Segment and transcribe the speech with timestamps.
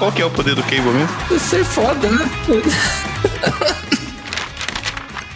[0.00, 1.38] qual que é o poder do Cable mesmo?
[1.38, 2.30] Ser foda, né?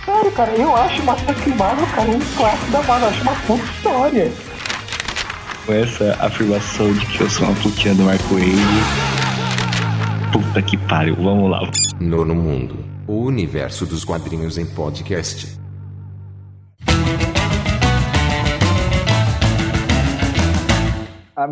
[0.07, 3.09] Sério, cara, eu acho Massacre Marvel, cara, um clássico da Marvel.
[3.09, 4.33] Eu acho uma puta história.
[5.67, 8.57] Com essa afirmação de que eu sou uma putinha do Marco Wade.
[10.33, 11.71] Puta que pariu, vamos lá.
[12.01, 15.64] Nono Mundo o universo dos quadrinhos em podcast.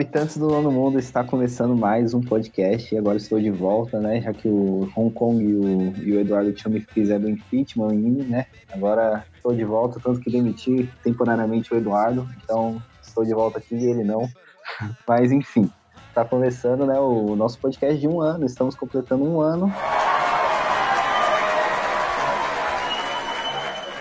[0.02, 4.20] Habitantes do Nono Mundo está começando mais um podcast e agora estou de volta, né?
[4.20, 8.22] Já que o Hong Kong e o, e o Eduardo me fizeram impeachment em mim,
[8.24, 8.46] né?
[8.72, 13.76] Agora estou de volta, tanto que demiti temporariamente o Eduardo, então estou de volta aqui
[13.76, 14.28] e ele não.
[15.06, 15.70] Mas enfim,
[16.08, 19.72] está começando né, o nosso podcast de um ano, estamos completando um ano.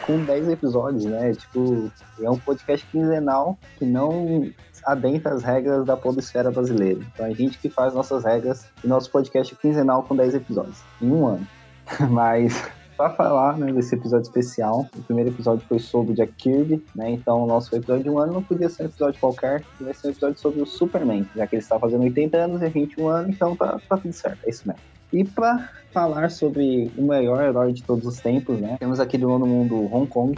[0.07, 1.31] Com 10 episódios, né?
[1.35, 4.51] Tipo, é um podcast quinzenal que não
[4.85, 6.99] adentra as regras da podosfera brasileira.
[7.13, 10.81] Então a gente que faz nossas regras e nosso podcast é quinzenal com 10 episódios,
[11.01, 11.47] em um ano.
[12.09, 12.69] Mas
[13.01, 17.09] para falar né, desse episódio especial, o primeiro episódio foi sobre Jack Kirby, né?
[17.09, 20.07] Então o nosso episódio de um ano não podia ser um episódio qualquer, vai ser
[20.07, 23.01] um episódio sobre o Superman, já que ele está fazendo 80 anos e a gente
[23.01, 24.81] um ano, então tá, tá tudo certo, é isso mesmo.
[25.11, 28.77] E para falar sobre o melhor herói de todos os tempos, né?
[28.79, 30.35] Temos aqui do nono mundo Hong Kong.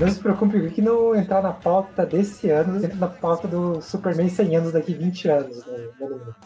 [0.00, 4.30] Não se preocupe que não entrar na pauta desse ano, entra na pauta do Superman
[4.30, 5.66] 100 anos daqui 20 anos.
[5.66, 5.88] Né?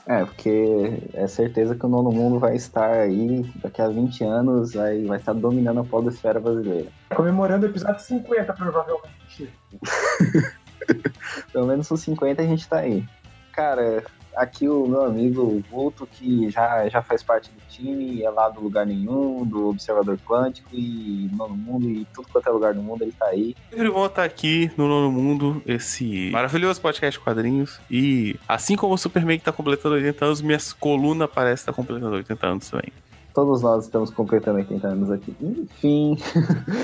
[0.06, 4.74] É, porque é certeza que o Nono Mundo vai estar aí daqui a 20 anos,
[4.74, 6.88] vai, vai estar dominando a podosfera brasileira.
[7.14, 9.52] Comemorando o episódio 50, provavelmente.
[11.52, 13.04] Pelo menos os 50 a gente tá aí.
[13.52, 14.02] Cara,
[14.36, 18.60] aqui o meu amigo Vulto, que já, já faz parte do time, é lá do
[18.60, 23.02] Lugar Nenhum, do Observador Quântico e Nono Mundo e tudo quanto é lugar do mundo,
[23.02, 23.54] ele tá aí.
[23.70, 27.80] Sempre bom estar aqui no Nono Mundo, esse maravilhoso podcast de quadrinhos.
[27.90, 31.76] E assim como o Superman que tá completando 80 anos, minhas colunas parecem estar tá
[31.76, 32.92] completando 80 anos também.
[33.34, 35.34] Todos nós estamos completando 80 anos aqui.
[35.40, 36.16] Enfim.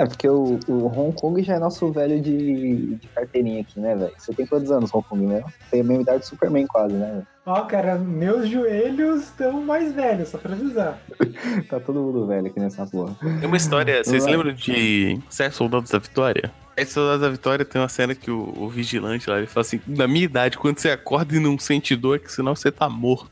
[0.00, 3.94] é porque o, o, Hong Kong já é nosso velho de, de carteirinha aqui, né,
[3.94, 4.12] velho?
[4.16, 5.52] Você tem quantos anos, Hong Kong mesmo?
[5.70, 7.26] Tem a mesma idade do Superman, quase, né, velho?
[7.46, 10.98] Ó, oh, cara, meus joelhos estão mais velhos, só pra avisar.
[11.68, 13.16] tá todo mundo velho aqui nessa porra.
[13.20, 16.52] Tem uma história, vocês lembram de Sete Soldados da Vitória?
[16.78, 19.80] Sete Soldados da Vitória tem uma cena que o, o, vigilante lá, ele fala assim,
[19.86, 22.88] na minha idade, quando você acorda e não sente dor, é que senão você tá
[22.88, 23.30] morto.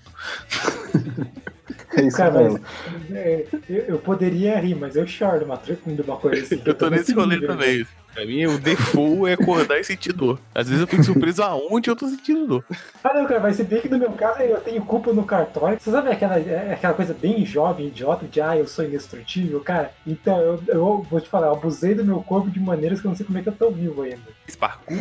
[1.98, 2.60] É isso Cara, mesmo.
[2.86, 6.62] Mas, é, eu, eu, poderia rir, mas eu choro uma, de uma coisa assim.
[6.64, 7.86] eu tô nesse rolê também.
[8.14, 10.40] Pra mim, o default é acordar e sentir dor.
[10.54, 12.64] Às vezes eu fico surpreso aonde eu tô sentindo dor.
[13.04, 15.78] Ah, não, cara, mas se bem que no meu caso eu tenho culpa no cartório.
[15.78, 19.92] Você sabe aquela, é, aquela coisa bem jovem, idiota, de ah, eu sou indestrutível, cara?
[20.06, 23.10] Então, eu, eu vou te falar, eu abusei do meu corpo de maneiras que eu
[23.10, 24.18] não sei como é que eu tô vivo ainda.
[24.48, 24.94] Sparku?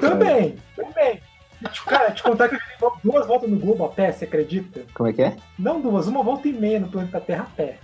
[0.00, 1.20] Também, também.
[1.86, 4.82] Cara, te contar que eu dei duas voltas no globo a pé, você acredita?
[4.94, 5.36] Como é que é?
[5.58, 7.78] Não duas, uma volta e meia no planeta Terra a pé.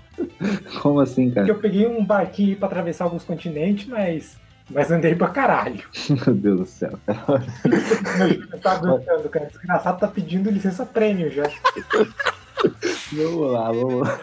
[0.82, 1.46] Como assim, cara?
[1.46, 4.38] Porque eu peguei um barquinho pra atravessar alguns continentes, mas.
[4.70, 5.82] Mas andei pra caralho.
[6.26, 6.98] Meu Deus do céu.
[8.62, 9.46] Tá aguentando, cara.
[9.46, 11.42] Desgraçado tá pedindo licença prêmio já.
[13.12, 14.20] vamos lá, vamos lá.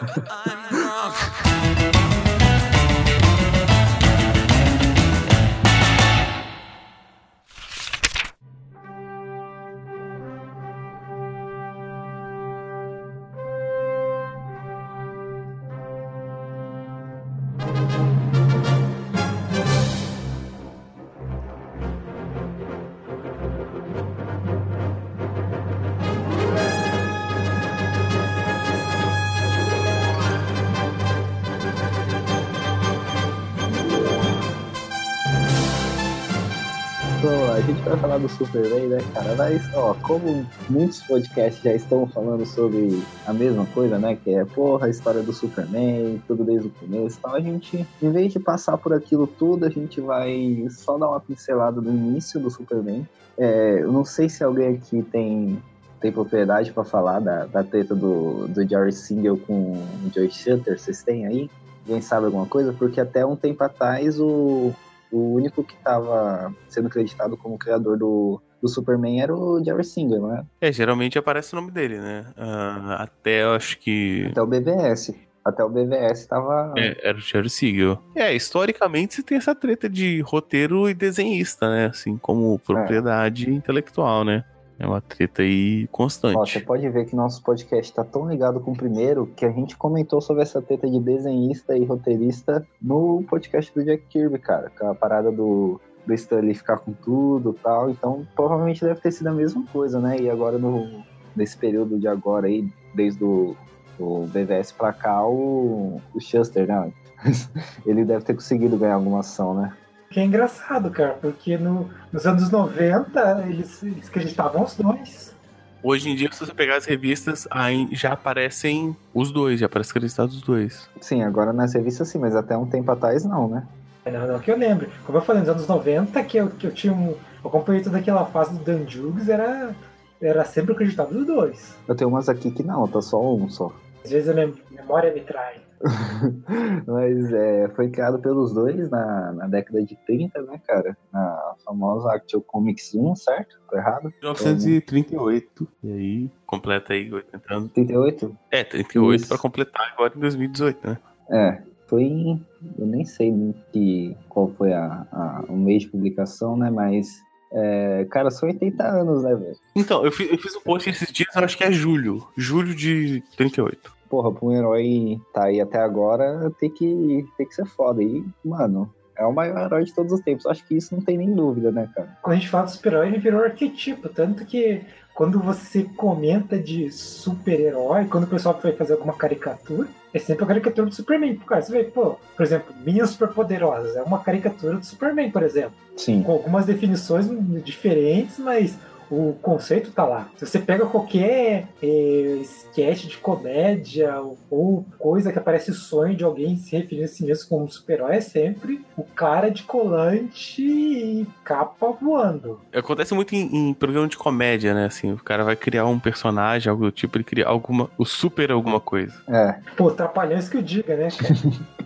[37.96, 39.34] Falar do Superman, né, cara?
[39.36, 44.16] Mas, ó, como muitos podcasts já estão falando sobre a mesma coisa, né?
[44.22, 48.10] Que é, porra, a história do Superman, tudo desde o começo então a gente, em
[48.10, 52.38] vez de passar por aquilo tudo, a gente vai só dar uma pincelada no início
[52.38, 53.06] do Superman.
[53.36, 55.58] É, eu não sei se alguém aqui tem
[56.00, 60.78] tem propriedade para falar da, da treta do, do Jerry Singer com o Joy Shutter,
[60.78, 61.50] vocês têm aí?
[61.84, 62.72] Alguém sabe alguma coisa?
[62.72, 64.72] Porque até um tempo atrás o,
[65.10, 70.20] o único que estava sendo acreditado como criador do, do Superman era o Jerry Singer,
[70.20, 70.44] não é?
[70.60, 72.26] É, geralmente aparece o nome dele, né?
[72.36, 74.26] Uh, até eu acho que.
[74.30, 75.14] Até o BVS.
[75.44, 76.74] Até o BVS estava.
[76.76, 77.98] É, era o Jerry Siegel.
[78.14, 81.86] É, historicamente você tem essa treta de roteiro e desenhista, né?
[81.86, 83.52] Assim, como propriedade é.
[83.52, 84.44] intelectual, né?
[84.78, 86.36] É uma treta aí constante.
[86.36, 89.50] Ó, você pode ver que nosso podcast tá tão ligado com o primeiro que a
[89.50, 94.70] gente comentou sobre essa treta de desenhista e roteirista no podcast do Jack Kirby, cara.
[94.78, 97.90] Com a parada do, do Stan Lee ficar com tudo e tal.
[97.90, 100.16] Então, provavelmente deve ter sido a mesma coisa, né?
[100.20, 101.02] E agora, no,
[101.34, 103.56] nesse período de agora aí, desde o
[103.98, 106.18] do BVS pra cá, o, o
[106.54, 106.92] né?
[107.84, 109.72] Ele deve ter conseguido ganhar alguma ação, né?
[110.10, 115.36] Que é engraçado, cara, porque no, nos anos 90 eles, eles acreditavam os dois.
[115.82, 119.90] Hoje em dia, se você pegar as revistas, aí já aparecem os dois, já aparece
[119.90, 120.88] acreditado os dois.
[121.00, 123.64] Sim, agora nas revistas sim, mas até um tempo atrás não, né?
[124.04, 124.88] Não, não que eu lembro.
[125.04, 127.10] Como eu falei, nos anos 90, que eu, que eu tinha um.
[127.44, 129.74] Eu acompanhei toda aquela fase do Dan Juggs, era,
[130.20, 131.76] era sempre acreditado os dois.
[131.86, 133.70] Eu tenho umas aqui que não, tá só um só.
[134.08, 135.60] Às vezes a memória me trai.
[136.86, 140.96] Mas é, foi criado pelos dois na, na década de 30, né, cara?
[141.12, 143.60] Na famosa Actual Comics 1, certo?
[143.68, 144.04] Tô errado?
[144.22, 145.68] 1938.
[145.84, 147.72] E aí, completa aí 80 anos.
[147.72, 148.36] 38?
[148.50, 149.28] É, 38 Isso.
[149.28, 150.98] pra completar agora em 2018, né?
[151.30, 152.46] É, foi em.
[152.78, 156.70] Eu nem sei que, qual foi a, a, o mês de publicação, né?
[156.70, 157.22] Mas.
[157.52, 159.56] É, cara, são 80 anos, né, velho?
[159.76, 162.26] Então, eu fiz, eu fiz um post esses dias, eu acho que é julho.
[162.36, 163.97] Julho de 38.
[164.08, 168.02] Porra, pra um herói tá aí até agora, tem que, tem que ser foda.
[168.02, 170.46] E, mano, é o maior herói de todos os tempos.
[170.46, 172.16] Acho que isso não tem nem dúvida, né, cara?
[172.22, 174.08] Quando a gente fala de super-herói, ele virou arquetipo.
[174.08, 174.80] Tanto que
[175.12, 180.46] quando você comenta de super-herói, quando o pessoal vai fazer alguma caricatura, é sempre a
[180.46, 181.36] caricatura do Superman.
[181.38, 183.96] Cara, você vê, pô, por exemplo, Minhas Superpoderosas.
[183.96, 185.72] É uma caricatura do Superman, por exemplo.
[185.96, 186.22] Sim.
[186.22, 187.28] Com algumas definições
[187.64, 188.78] diferentes, mas
[189.10, 190.28] o conceito tá lá.
[190.36, 196.24] Se você pega qualquer é, sketch de comédia ou, ou coisa que aparece sonho de
[196.24, 200.62] alguém se referindo a si mesmo como um super-herói, é sempre o cara de colante
[200.62, 202.60] e capa voando.
[202.72, 204.86] Acontece muito em, em programa de comédia, né?
[204.86, 207.90] Assim, o cara vai criar um personagem, algo do tipo, ele cria alguma.
[207.96, 209.14] O super alguma coisa.
[209.28, 209.56] É.
[209.76, 211.34] Pô, trapalhões que eu diga, né, cara?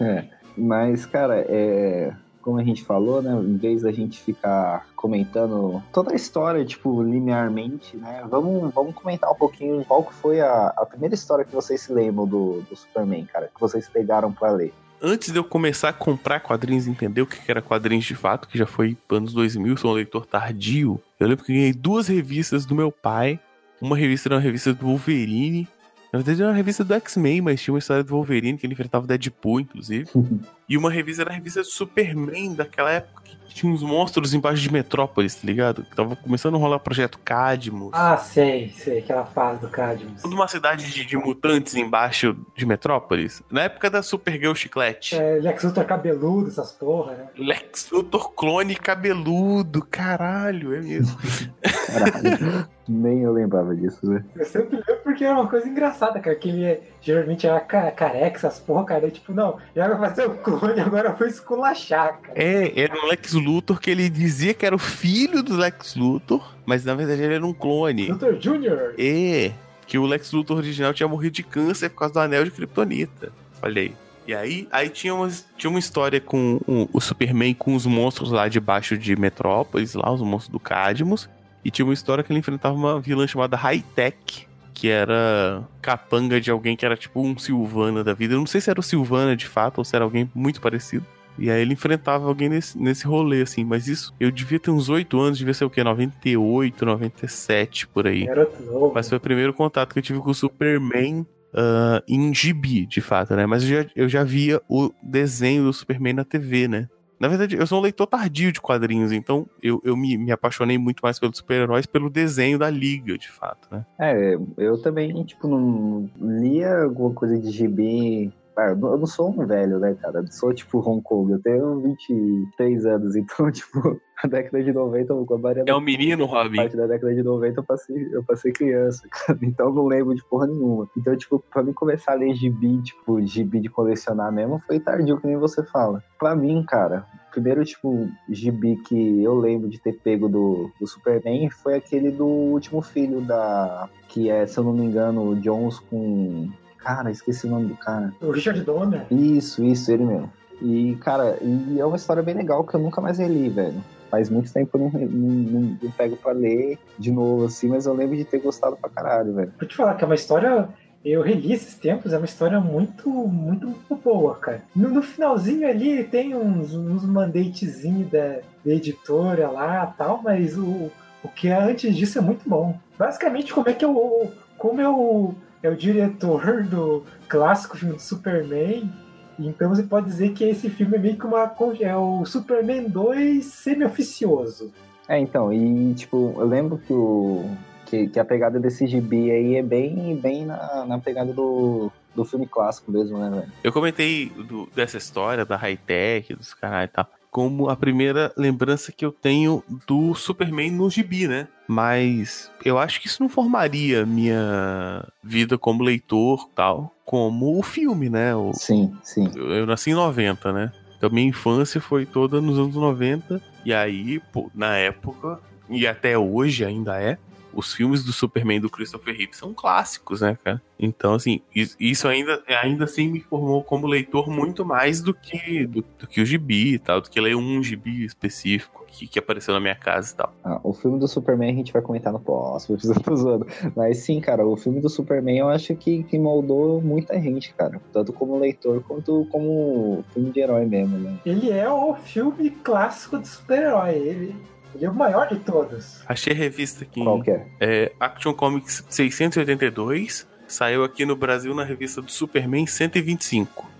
[0.00, 0.24] É,
[0.58, 2.12] mas, cara, é,
[2.44, 7.02] como a gente falou, né, em vez da gente ficar comentando toda a história, tipo,
[7.02, 11.54] linearmente, né, vamos, vamos comentar um pouquinho qual que foi a, a primeira história que
[11.54, 14.74] vocês se lembram do, do Superman, cara, que vocês pegaram pra ler.
[15.02, 18.58] Antes de eu começar a comprar quadrinhos entender o que era quadrinhos de fato, que
[18.58, 22.74] já foi anos 2000, sou um leitor tardio, eu lembro que ganhei duas revistas do
[22.74, 23.40] meu pai.
[23.80, 25.68] Uma revista era uma revista do Wolverine.
[26.14, 28.72] Na verdade era uma revista do X-Men, mas tinha uma história do Wolverine que ele
[28.72, 30.08] enfrentava o Deadpool, inclusive.
[30.66, 34.62] E uma revista era a revista do Superman, daquela época que tinha uns monstros embaixo
[34.62, 35.84] de Metrópolis, tá ligado?
[35.84, 37.90] Que tava começando a rolar o projeto Cadmus.
[37.92, 40.22] ah, sei, sei, aquela fase do Cadmus.
[40.22, 43.42] Toda uma cidade de, de mutantes embaixo de Metrópolis.
[43.50, 45.16] Na época da Supergirl Chiclete.
[45.16, 47.26] É, Lex Luthor cabeludo, essas porra, né?
[47.36, 51.14] Lex Luthor clone cabeludo, caralho, é mesmo.
[51.94, 54.24] Caralho, nem eu lembrava disso, né?
[54.36, 57.90] Eu sempre lembro porque era uma coisa engraçada, cara, que ele é, geralmente era ca-
[57.90, 62.18] careca, essas porra, cara, e, tipo, não, já vai fazer o clone, agora foi esculachar,
[62.20, 62.34] cara.
[62.34, 66.54] É, era um Lex Luthor que ele dizia que era o filho do Lex Luthor,
[66.66, 68.08] mas na verdade ele era um clone.
[68.08, 68.94] Luthor Jr.
[68.98, 69.52] É,
[69.86, 73.32] que o Lex Luthor original tinha morrido de câncer por causa do anel de Kryptonita.
[73.60, 73.94] Falei.
[74.26, 78.30] E aí, aí tinha, umas, tinha uma história com o, o Superman com os monstros
[78.30, 81.28] lá debaixo de Metrópolis, lá, os monstros do Cadmus.
[81.64, 86.40] E tinha uma história que ele enfrentava uma vilã chamada High Tech, que era capanga
[86.40, 88.34] de alguém que era tipo um Silvana da vida.
[88.34, 91.06] Eu não sei se era o Silvana de fato ou se era alguém muito parecido.
[91.38, 93.64] E aí ele enfrentava alguém nesse, nesse rolê, assim.
[93.64, 95.82] Mas isso, eu devia ter uns 8 anos, devia ser o quê?
[95.82, 98.26] 98, 97, por aí.
[98.26, 98.92] Garoto novo.
[98.94, 103.00] Mas foi o primeiro contato que eu tive com o Superman ah, em gibi, de
[103.00, 103.46] fato, né?
[103.46, 106.88] Mas eu já, eu já via o desenho do Superman na TV, né?
[107.18, 110.76] Na verdade, eu sou um leitor tardio de quadrinhos, então eu, eu me, me apaixonei
[110.76, 113.84] muito mais pelos super-heróis pelo desenho da Liga, de fato, né?
[113.98, 118.32] É, eu também, tipo, não lia alguma coisa de gibi.
[118.56, 120.20] Ah, eu não- sou um velho, né, cara?
[120.20, 125.12] Eu sou tipo Hong Kong, eu tenho 23 anos, então, tipo, a década de 90,
[125.26, 126.56] com a Maria É um menino, Robin.
[126.56, 129.38] parte da década de 90 eu passei, eu passei criança, cara.
[129.42, 130.88] Então eu não lembro de porra nenhuma.
[130.96, 135.18] Então, tipo, pra mim começar a ler gibi, tipo, gibi de colecionar mesmo, foi tardio,
[135.20, 136.02] que nem você fala.
[136.18, 140.86] Pra mim, cara, o primeiro, tipo, gibi que eu lembro de ter pego do, do
[140.86, 143.88] Superman foi aquele do último filho da.
[144.08, 146.48] Que é, se eu não me engano, o Jones com.
[146.84, 148.12] Cara, esqueci o nome do cara.
[148.20, 149.06] O Richard Donner.
[149.10, 150.30] Isso, isso, ele mesmo.
[150.62, 153.82] E, cara, e é uma história bem legal que eu nunca mais reli, velho.
[154.10, 157.68] Faz muito tempo que eu não, não, não- não pego pra ler de novo, assim,
[157.68, 159.52] mas eu lembro de ter gostado pra caralho, velho.
[159.58, 160.68] Vou te falar que é uma história.
[161.04, 164.62] Eu reli esses tempos, é uma história muito, muito, muito boa, cara.
[164.74, 170.90] No, no finalzinho ali tem uns, uns mandatezinhos da, da editora lá tal, mas o,
[171.22, 172.78] o que é antes disso é muito bom.
[172.98, 174.32] Basicamente, como é que eu.
[174.64, 178.90] Como eu é o diretor do clássico filme do Superman
[179.38, 181.54] Então você pode dizer que esse filme é meio que uma.
[181.80, 184.72] É o Superman 2 semi-oficioso.
[185.06, 187.44] É, então, e tipo, eu lembro que o.
[187.84, 192.24] Que, que a pegada desse gibi aí é bem, bem na, na pegada do, do
[192.24, 193.52] filme clássico mesmo, né, velho?
[193.62, 198.92] Eu comentei do- dessa história da high-tech, dos caras e tal, como a primeira lembrança
[198.92, 201.48] que eu tenho do Superman no gibi, né?
[201.66, 208.08] Mas eu acho que isso não formaria minha vida como leitor tal, como o filme,
[208.08, 208.36] né?
[208.36, 209.28] O- Sim, sim.
[209.34, 210.70] eu, eu nasci em 90, né?
[210.96, 213.42] Então minha infância foi toda nos anos 90.
[213.64, 217.18] E aí, pô, na época, e até hoje ainda é,
[217.54, 220.60] os filmes do Superman do Christopher Reeve são clássicos, né, cara?
[220.78, 225.66] Então, assim, is- isso ainda, ainda assim me formou como leitor muito mais do que
[225.66, 229.18] do, do que o gibi e tal, do que ler um gibi específico que, que
[229.18, 230.34] apareceu na minha casa e tal.
[230.44, 233.46] Ah, o filme do Superman a gente vai comentar no próximo episódio, tô zoando.
[233.74, 237.80] Mas sim, cara, o filme do Superman eu acho que, que moldou muita gente, cara.
[237.92, 241.18] Tanto como leitor quanto como filme de herói mesmo, né?
[241.26, 243.94] Ele é o filme clássico de super-herói.
[243.94, 244.36] Ele,
[244.74, 246.02] ele é o maior de todos.
[246.06, 247.02] Achei a revista aqui.
[247.02, 247.46] Qual que é?
[247.60, 250.26] É Action Comics 682.
[250.46, 253.74] Saiu aqui no Brasil na revista do Superman 125.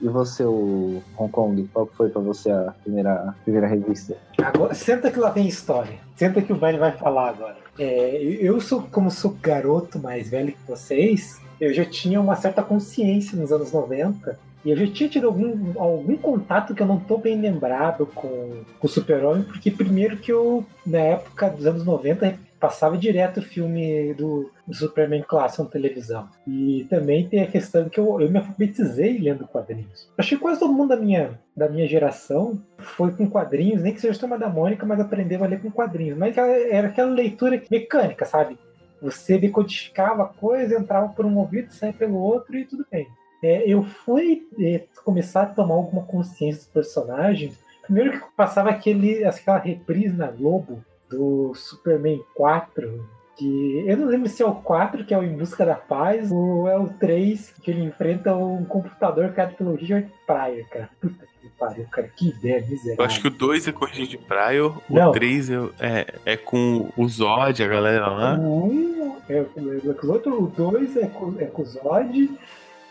[0.00, 4.16] E você, o Hong Kong, qual foi pra você a primeira, primeira revista?
[4.38, 5.98] Agora, senta que lá vem história.
[6.16, 7.56] Senta que o Vale vai falar agora.
[7.78, 12.62] É, eu sou, como sou garoto mais velho que vocês, eu já tinha uma certa
[12.62, 14.38] consciência nos anos 90.
[14.64, 18.62] E eu já tinha tido algum, algum contato que eu não tô bem lembrado com,
[18.78, 23.42] com o Super-Homem, porque primeiro que eu, na época dos anos 90, passava direto o
[23.42, 26.30] filme do, do Superman clássico na televisão.
[26.46, 30.08] E também tem a questão que eu, eu me alfabetizei lendo quadrinhos.
[30.16, 34.00] Acho que quase todo mundo da minha, da minha geração foi com quadrinhos, nem que
[34.00, 36.16] seja Turma da Mônica, mas aprendeu a ler com quadrinhos.
[36.16, 38.58] Mas era aquela leitura mecânica, sabe?
[39.02, 43.06] Você decodificava a coisa, entrava por um ouvido, saía pelo outro e tudo bem.
[43.44, 47.58] É, eu fui é, começar a tomar alguma consciência dos personagens.
[47.82, 54.30] Primeiro que passava aquele, aquela reprise na Globo do Superman 4, que eu não lembro
[54.30, 57.54] se é o 4, que é o Em Busca da Paz, ou é o 3,
[57.62, 60.88] que ele enfrenta um computador criado pelo Richard Pryor, cara.
[60.98, 62.96] Puta que pariu, cara, que ideia miserável.
[62.98, 65.10] Eu acho que o 2 é com o Richard Pryor, Não.
[65.10, 68.38] o 3 é, é, é com o Zod, a galera lá.
[68.38, 71.66] O 1 é com é com os outros, o 2 é com, é com o
[71.66, 72.30] Zod.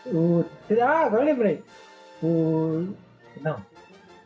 [0.06, 0.44] O,
[0.80, 1.62] ah, agora eu lembrei.
[2.22, 2.88] O.
[3.40, 3.56] Não.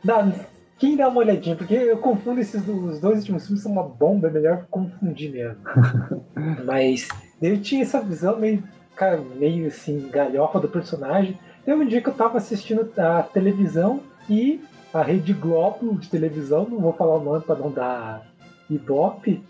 [0.04, 0.32] Não,
[0.78, 1.56] quem dá uma olhadinha?
[1.56, 5.58] Porque eu confundo esses os dois últimos filmes, são uma bomba, é melhor confundir mesmo.
[6.64, 7.08] Mas
[7.42, 8.62] eu tinha essa visão meio,
[8.94, 11.38] cara, meio assim, galhofa do personagem.
[11.64, 14.62] Teve um dia que eu tava assistindo a televisão e
[14.94, 18.26] a Rede Globo de televisão, não vou falar o nome para não dar
[18.70, 19.44] ibope,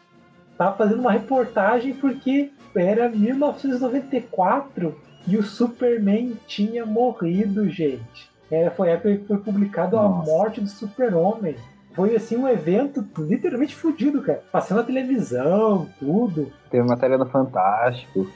[0.57, 4.97] tava fazendo uma reportagem porque era 1994
[5.29, 8.31] e o Superman tinha morrido, gente.
[8.51, 10.31] É, foi a época que foi publicado a Nossa.
[10.31, 11.55] morte do Super-Homem.
[11.95, 14.43] Foi assim um evento literalmente fudido, cara.
[14.51, 16.51] Passando na televisão, tudo.
[16.71, 18.27] Teve matéria no Fantástico.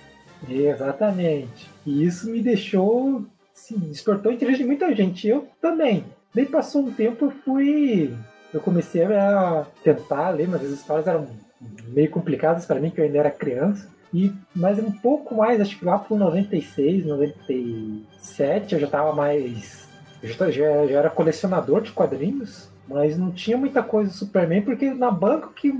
[0.49, 1.71] Exatamente.
[1.87, 3.25] E isso me deixou.
[3.55, 5.29] Assim, despertou o interesse de muita gente.
[5.29, 6.05] Eu também.
[6.35, 8.15] Daí passou um tempo, eu fui.
[8.53, 11.27] Eu comecei a tentar ler, mas as histórias eram
[11.89, 13.89] meio complicadas para mim, que eu ainda era criança.
[14.13, 19.89] E, mas um pouco mais, acho que lá por 96, 97, eu já tava mais.
[20.23, 24.93] Já, já, já era colecionador de quadrinhos, mas não tinha muita coisa do Superman, porque
[24.93, 25.75] na banca o que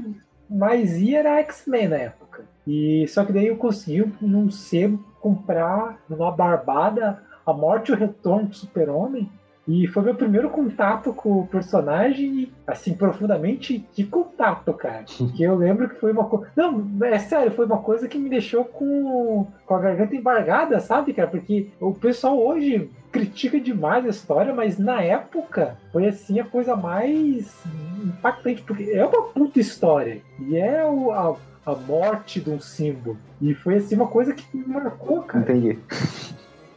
[0.49, 2.45] mais ia era X-Men na época.
[2.67, 7.99] E só que daí eu consegui num sebo comprar numa barbada a morte e o
[7.99, 9.31] retorno do Super-Homem.
[9.67, 15.05] E foi meu primeiro contato com o personagem, assim, profundamente, que contato, cara.
[15.37, 16.47] Que eu lembro que foi uma coisa.
[16.57, 21.13] Não, é sério, foi uma coisa que me deixou com, com a garganta embargada, sabe,
[21.13, 21.29] cara?
[21.29, 26.75] Porque o pessoal hoje critica demais a história, mas na época foi assim a coisa
[26.75, 27.55] mais
[28.03, 30.21] impactante, porque é uma puta história.
[30.41, 33.17] E é o, a, a morte de um símbolo.
[33.41, 35.45] E foi assim uma coisa que me marcou, cara.
[35.45, 35.79] Entendi.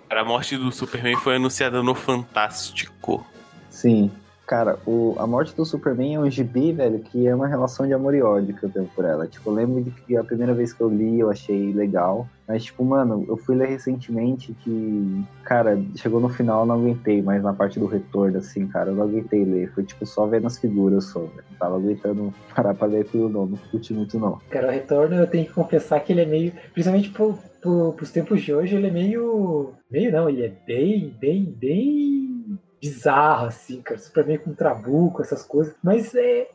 [0.09, 3.25] A morte do Superman foi anunciada no Fantástico.
[3.69, 4.11] Sim.
[4.47, 7.93] Cara, o, a morte do Superman é um gibi, velho, que é uma relação de
[7.93, 9.25] amor e ódio que eu tenho por ela.
[9.25, 12.27] Tipo, eu lembro de que a primeira vez que eu li eu achei legal.
[12.47, 17.23] Mas, tipo, mano, eu fui ler recentemente que, cara, chegou no final eu não aguentei,
[17.23, 19.71] mas na parte do retorno, assim, cara, eu não aguentei ler.
[19.73, 21.43] Foi, tipo, só vendo as figuras só, velho.
[21.49, 23.47] Não tava aguentando parar pra ler aquilo, não.
[23.47, 24.39] Não curti muito, não.
[24.51, 26.53] Cara, o retorno eu tenho que confessar que ele é meio.
[26.71, 29.73] Principalmente pro, pro, pros tempos de hoje, ele é meio.
[29.89, 33.99] Meio não, ele é bem, bem, bem bizarro, assim, cara.
[33.99, 35.73] Superman com trabuco, essas coisas.
[35.83, 36.47] Mas é.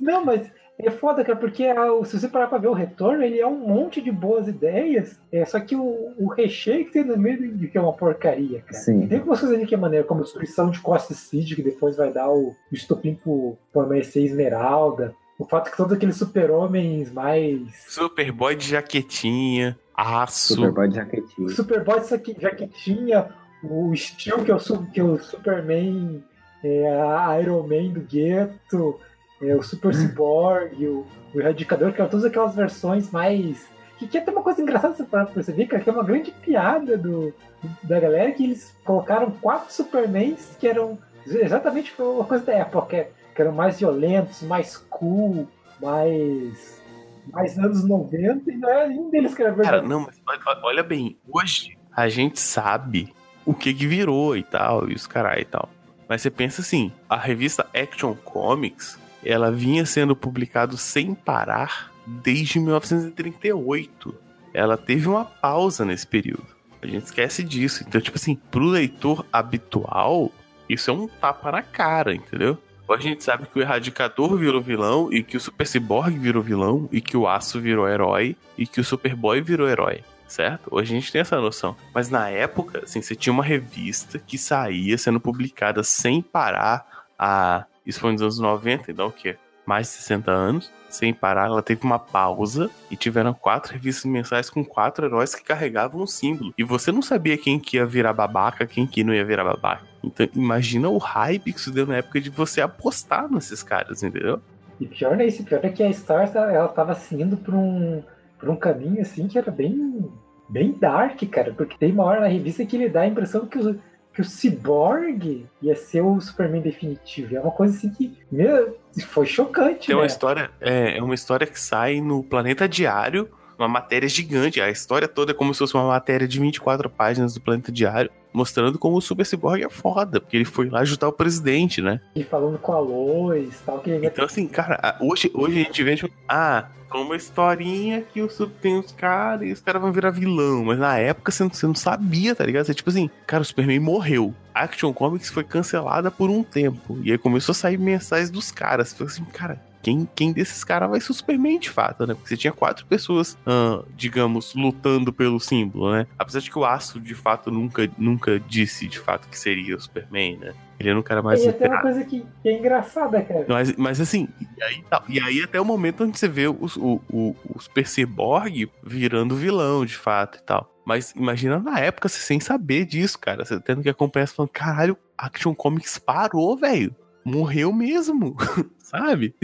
[0.00, 0.50] Não, mas
[0.82, 3.58] É foda, cara, porque a- se você parar pra ver o retorno, ele é um
[3.68, 7.68] monte de boas ideias, é, só que o, o recheio que tem no meio de
[7.68, 8.72] que é uma porcaria, cara.
[8.82, 9.06] Sim.
[9.06, 11.98] Tem algumas coisas ali que é maneiro, como a destruição de Costa City, que depois
[11.98, 15.14] vai dar o, o estopim pro, pro amanhecer Esmeralda.
[15.38, 17.60] O fato que todos aqueles super-homens mais.
[17.86, 20.54] Superboy de jaquetinha, aço.
[20.54, 21.48] Superboy de O jaquetinho.
[21.50, 23.28] Superboy isso aqui, já que tinha
[23.62, 26.22] o Steel, que é o, su- que é o Superman,
[26.64, 28.98] é, a Iron Man do gueto,
[29.42, 33.68] é, o Super Cyborg, o, o Erradicador, que eram todas aquelas versões mais.
[33.98, 36.96] Que, que é até uma coisa engraçada pra perceber, cara, que é uma grande piada
[36.96, 37.34] do,
[37.82, 43.34] da galera, que eles colocaram quatro Supermans que eram exatamente uma coisa da época, que,
[43.34, 45.46] que eram mais violentos, mais cool,
[45.80, 46.82] mais.
[47.30, 49.88] mais anos 90, e não era nenhum deles que era Cara, verdadeiro.
[49.88, 53.12] não, mas olha bem, hoje a gente sabe
[53.44, 55.68] o que que virou e tal, e os carai e tal.
[56.08, 62.58] Mas você pensa assim, a revista Action Comics, ela vinha sendo publicado sem parar desde
[62.58, 64.14] 1938.
[64.52, 66.46] Ela teve uma pausa nesse período.
[66.82, 67.84] A gente esquece disso.
[67.86, 70.32] Então, tipo assim, pro leitor habitual,
[70.68, 72.58] isso é um tapa na cara, entendeu?
[72.88, 76.42] Hoje a gente sabe que o Erradicador virou vilão, e que o Super Cyborg virou
[76.42, 80.68] vilão, e que o Aço virou herói, e que o Superboy virou herói, certo?
[80.70, 81.76] Hoje a gente tem essa noção.
[81.94, 86.86] Mas na época, assim, você tinha uma revista que saía sendo publicada sem parar
[87.18, 87.66] a.
[87.84, 89.36] Isso foi nos anos 90, então o quê?
[89.66, 91.46] Mais de 60 anos, sem parar.
[91.46, 96.06] Ela teve uma pausa e tiveram quatro revistas mensais com quatro heróis que carregavam um
[96.06, 96.54] símbolo.
[96.56, 99.84] E você não sabia quem que ia virar babaca, quem que não ia virar babaca.
[100.02, 104.40] Então, imagina o hype que isso deu na época de você apostar nesses caras, entendeu?
[104.78, 108.02] E pior é isso, pior é que a Stars ela tava assim, indo pra um,
[108.40, 110.10] pra um caminho assim que era bem,
[110.48, 111.52] bem dark, cara.
[111.52, 113.78] Porque tem uma hora na revista que ele dá a impressão que o,
[114.12, 117.36] que o Cyborg ia ser o Superman definitivo.
[117.36, 120.06] É uma coisa assim que, meu, foi chocante, Tem uma né?
[120.06, 123.28] história, é, é uma história que sai no Planeta Diário,
[123.60, 124.60] uma matéria gigante.
[124.60, 128.10] A história toda é como se fosse uma matéria de 24 páginas do Planeta Diário,
[128.32, 132.00] mostrando como o Super Cyborg é foda, porque ele foi lá ajudar o presidente, né?
[132.14, 135.82] E falando com a Lois e tal, que Então, assim, cara, hoje, hoje a gente
[135.82, 139.92] vê, tipo, ah, uma historinha que o Super tem os caras e os caras vão
[139.92, 140.64] virar vilão.
[140.64, 142.66] Mas na época você não, você não sabia, tá ligado?
[142.66, 144.34] Você, tipo assim, cara, o Superman morreu.
[144.54, 146.98] A Action Comics foi cancelada por um tempo.
[147.02, 148.92] E aí começou a sair mensais dos caras.
[148.92, 152.14] Falou assim, cara, quem, quem desses caras vai ser o Superman de fato, né?
[152.14, 156.06] Porque você tinha quatro pessoas, ah, digamos, lutando pelo símbolo, né?
[156.18, 159.80] Apesar de que o Aço, de fato, nunca, nunca disse de fato que seria o
[159.80, 160.52] Superman, né?
[160.78, 163.44] Ele era um cara mais E até uma coisa que, que é engraçada, cara.
[163.46, 167.00] Mas, mas assim, e aí, e aí até o momento onde você vê os- o,
[167.10, 170.74] o, o Super Cyborg virando vilão, de fato, e tal.
[170.86, 173.44] Mas imagina na época, você sem saber disso, cara.
[173.44, 176.96] Você tendo que acompanhar, você falando, caralho, Action Comics parou, velho.
[177.24, 178.36] Morreu mesmo,
[178.78, 179.34] sabe?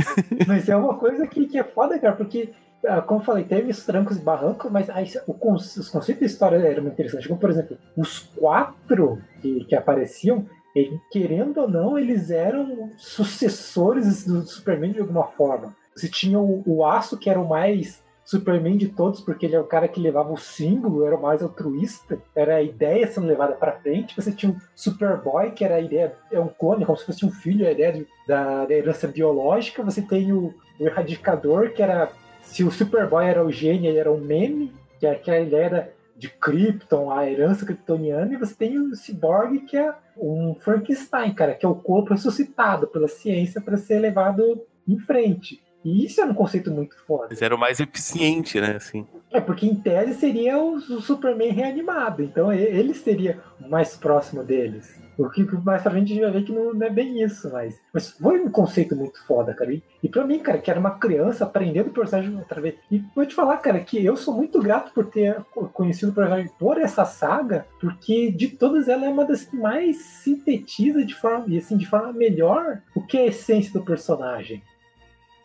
[0.46, 2.50] Mas é uma coisa que, que é foda, cara, porque,
[2.86, 6.26] ah, como eu falei, teve os trancos e barrancos, mas aí, o os conceitos da
[6.26, 7.26] história eram muito interessantes.
[7.26, 14.24] Como, por exemplo, os quatro que, que apareciam, ele- querendo ou não, eles eram sucessores
[14.24, 15.74] do Superman de alguma forma.
[15.94, 19.60] Você tinha o, o Aço, que era o mais Superman de todos, porque ele é
[19.60, 23.52] o cara que levava o símbolo, era o mais altruísta, era a ideia sendo levada
[23.54, 24.16] pra frente.
[24.16, 27.30] Você tinha o Superboy, que era a ideia, é um clone, como se fosse um
[27.30, 29.82] filho, a ideia de- da, da herança biológica.
[29.84, 32.10] Você tem o, o Erradicador, que era.
[32.42, 35.86] Se o Superboy era o gênio, ele era o meme, que é aquela ideia da-
[36.16, 41.54] de Krypton, a herança kryptoniana, e você tem o Cyborg, que é um Frankenstein, cara,
[41.54, 45.62] que é o corpo ressuscitado pela ciência para ser levado em frente.
[45.86, 47.26] E isso é um conceito muito foda.
[47.28, 48.74] Eles eram mais eficientes, né?
[48.74, 49.06] Assim.
[49.30, 54.42] É, porque em tese seria o, o Superman reanimado, então ele seria o mais próximo
[54.42, 54.96] deles.
[55.16, 57.50] O que mais pra frente a gente vai ver que não, não é bem isso,
[57.52, 59.72] mas, mas foi um conceito muito foda, cara.
[59.72, 62.74] E, e pra mim, cara, que era uma criança aprendendo o personagem outra vez.
[62.90, 66.14] E vou te falar, cara, que eu sou muito grato por ter co- conhecido o
[66.14, 71.14] personagem por essa saga, porque de todas ela é uma das que mais sintetiza de
[71.14, 74.62] forma, e assim, de forma melhor o que é a essência do personagem.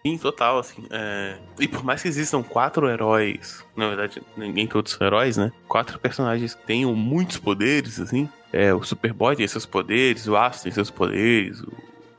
[0.05, 0.83] Sim, total, assim.
[0.89, 5.51] é, E por mais que existam quatro heróis, na verdade, nem todos são heróis, né?
[5.67, 8.27] Quatro personagens que tenham muitos poderes, assim.
[8.51, 11.71] É, o Superboy tem seus poderes, o Aço tem seus poderes, o-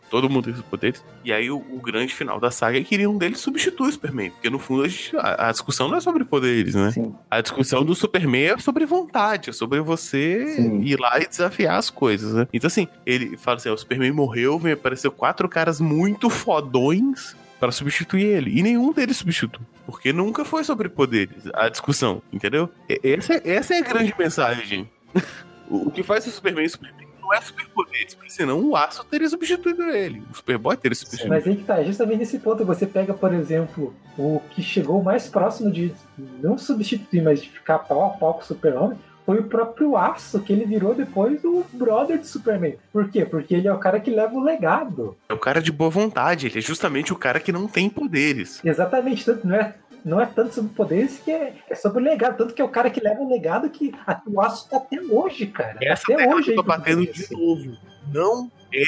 [0.08, 1.02] todo mundo tem seus poderes.
[1.24, 4.30] E aí o, o grande final da saga é que um deles substitui o Superman.
[4.30, 6.90] Porque no fundo a, gente- a- a discussão não é sobre poderes, né?
[6.92, 7.12] Sim.
[7.30, 10.82] A discussão do Superman é sobre vontade, é sobre você Sim.
[10.82, 12.46] ir lá e desafiar as coisas, né?
[12.52, 17.34] Então, assim, ele fala assim: ó, o Superman morreu, vem aparecer quatro caras muito fodões
[17.62, 18.58] para substituir ele.
[18.58, 19.64] E nenhum deles substitui.
[19.86, 22.68] Porque nunca foi sobre poderes a discussão, entendeu?
[22.88, 24.90] Essa, é- essa é a grande mensagem.
[25.70, 29.28] o que faz o Superman Superman não não é superpoderes, porque senão o aço teria
[29.28, 30.24] substituído ele.
[30.28, 31.28] O Superboy teria substituído.
[31.32, 35.28] Mas aí que tá, justamente nesse ponto você pega, por exemplo, o que chegou mais
[35.28, 39.44] próximo de não substituir, mas de ficar pau a pau com o Super-Homem, foi o
[39.44, 42.76] próprio Aço, que ele virou depois o brother de Superman.
[42.92, 43.24] Por quê?
[43.24, 45.16] Porque ele é o cara que leva o legado.
[45.28, 48.60] É o cara de boa vontade, ele é justamente o cara que não tem poderes.
[48.64, 52.36] Exatamente, tanto não é, não é tanto sobre poderes que é, é sobre o legado.
[52.36, 55.00] Tanto que é o cara que leva o legado que a, o Aço tá até
[55.00, 55.78] hoje, cara.
[55.80, 56.50] Essa até hoje.
[56.50, 57.28] eu tô batendo isso.
[57.28, 57.76] de novo.
[58.12, 58.82] Não é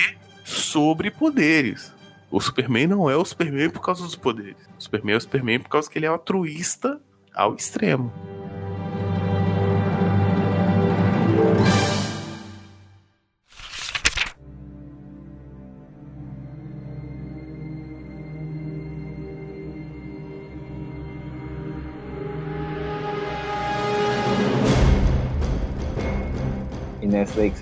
[0.44, 1.92] sobre poderes.
[2.30, 4.56] O Superman não é o Superman por causa dos poderes.
[4.76, 7.00] O Superman é o Superman por causa que ele é altruísta
[7.32, 8.12] ao extremo.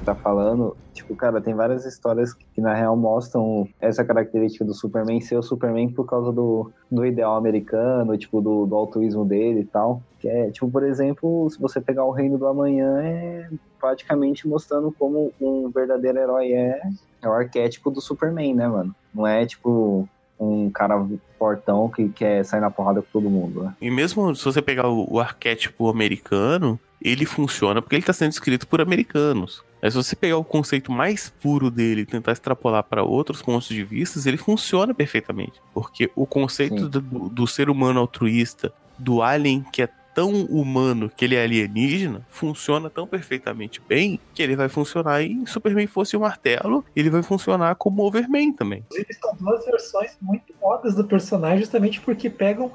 [0.03, 4.65] Você tá falando, tipo, cara, tem várias histórias que, que, na real mostram essa característica
[4.65, 9.25] do Superman ser o Superman por causa do, do ideal americano, tipo, do, do altruísmo
[9.25, 10.03] dele e tal.
[10.19, 13.49] Que é, tipo, por exemplo, se você pegar o Reino do Amanhã, é
[13.81, 16.81] praticamente mostrando como um verdadeiro herói é,
[17.23, 18.95] é o arquétipo do Superman, né, mano?
[19.15, 21.07] Não é, tipo, um cara
[21.39, 23.75] fortão que quer sair na porrada com todo mundo, né?
[23.81, 28.33] E mesmo se você pegar o, o arquétipo americano, ele funciona porque ele está sendo
[28.33, 29.63] escrito por americanos.
[29.83, 33.67] Mas se você pegar o conceito mais puro dele e tentar extrapolar para outros pontos
[33.67, 35.61] de vista, ele funciona perfeitamente.
[35.75, 41.25] Porque o conceito do, do ser humano altruísta, do alien que é tão humano que
[41.25, 46.21] ele é alienígena, funciona tão perfeitamente bem que ele vai funcionar em Superman fosse o
[46.21, 48.81] martelo, ele vai funcionar como Overman também.
[48.85, 52.71] Inclusive, são duas versões muito fodas do personagem, justamente porque pegam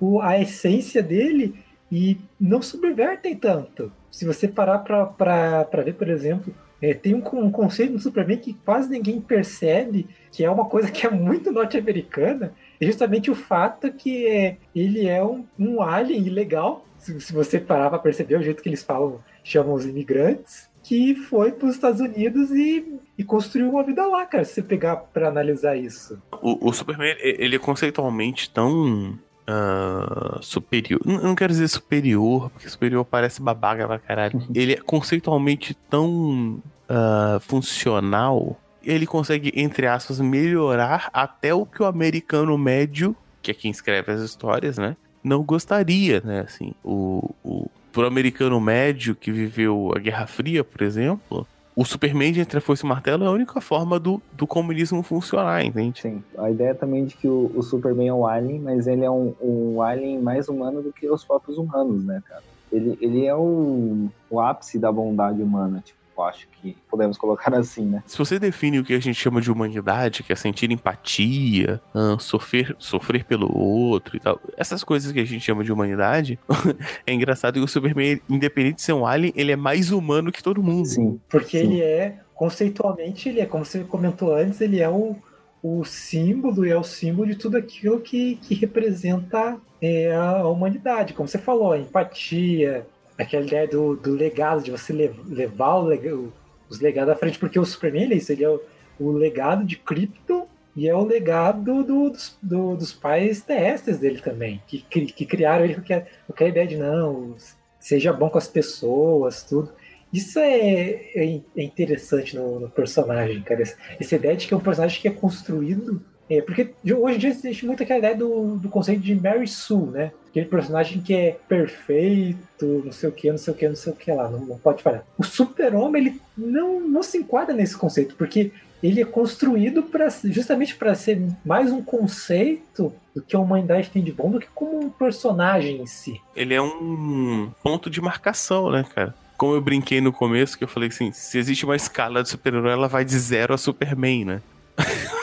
[0.00, 1.56] o- a essência dele
[1.90, 3.92] e não subvertem tanto.
[4.10, 8.54] Se você parar pra ver, por exemplo, é, tem um, um conceito no Superman que
[8.64, 13.90] quase ninguém percebe, que é uma coisa que é muito norte-americana, é justamente o fato
[13.92, 18.42] que é, ele é um, um alien ilegal, se, se você parar pra perceber o
[18.42, 23.24] jeito que eles falam, chamam os imigrantes, que foi para os Estados Unidos e, e
[23.24, 26.22] construiu uma vida lá, cara, se você pegar pra analisar isso.
[26.40, 31.00] O, o Superman, ele é conceitualmente tão ah, superior.
[31.04, 34.42] Não, não quero dizer superior, porque superior parece babaca pra caralho.
[34.54, 38.58] Ele é conceitualmente tão ah, funcional.
[38.82, 44.12] Ele consegue, entre aspas, melhorar até o que o americano médio, que é quem escreve
[44.12, 44.96] as histórias, né?
[45.22, 46.40] Não gostaria, né?
[46.40, 52.32] Assim, o, o, pro americano médio que viveu a Guerra Fria, por exemplo, o Superman
[52.32, 55.62] de Entre a Foice e o Martelo é a única forma do, do comunismo funcionar,
[55.62, 56.00] entende?
[56.00, 56.24] Sim.
[56.38, 59.34] A ideia também de que o, o Superman é um alien, mas ele é um,
[59.42, 62.42] um alien mais humano do que os próprios humanos, né, cara?
[62.72, 67.52] Ele, ele é o, o ápice da bondade humana, tipo, eu acho que podemos colocar
[67.56, 68.02] assim, né?
[68.06, 71.80] Se você define o que a gente chama de humanidade, que é sentir empatia,
[72.18, 76.38] sofrer, sofrer pelo outro e tal, essas coisas que a gente chama de humanidade,
[77.06, 80.42] é engraçado que o Superman, independente de ser um alien, ele é mais humano que
[80.42, 80.86] todo mundo.
[80.86, 81.20] Sim.
[81.28, 81.66] Porque Sim.
[81.66, 85.16] ele é, conceitualmente, ele é, como você comentou antes, ele é o,
[85.62, 91.14] o símbolo e é o símbolo de tudo aquilo que, que representa é, a humanidade.
[91.14, 92.86] Como você falou, a empatia,
[93.18, 96.32] aquela ideia do, do legado, de você lev- levar o lega- o-
[96.68, 98.60] os legados à frente, porque o Superman é isso, ele é o,
[98.98, 104.20] o legado de Krypton e é o legado do- dos, do- dos pais terrestres dele
[104.20, 107.34] também, que, cri- que criaram ele com aquela, ideia de não,
[107.80, 109.72] seja bom com as pessoas, tudo.
[110.12, 113.62] Isso é, é, é interessante no, no personagem, cara.
[113.62, 116.00] Essa ideia de que é um personagem que é construído.
[116.28, 119.90] É, porque hoje em dia existe muito aquela ideia do, do conceito de Mary Sue,
[119.90, 120.12] né?
[120.28, 123.92] Aquele personagem que é perfeito, não sei o que, não sei o que, não sei
[123.92, 125.04] o que lá, não, não pode falhar.
[125.16, 130.74] O super-homem, ele não, não se enquadra nesse conceito, porque ele é construído pra, justamente
[130.74, 134.84] para ser mais um conceito do que a humanidade tem de bom do que como
[134.84, 136.20] um personagem em si.
[136.34, 139.14] Ele é um ponto de marcação, né, cara?
[139.38, 142.72] Como eu brinquei no começo, que eu falei assim, se existe uma escala de super-herói,
[142.72, 144.42] ela vai de zero a Superman, né?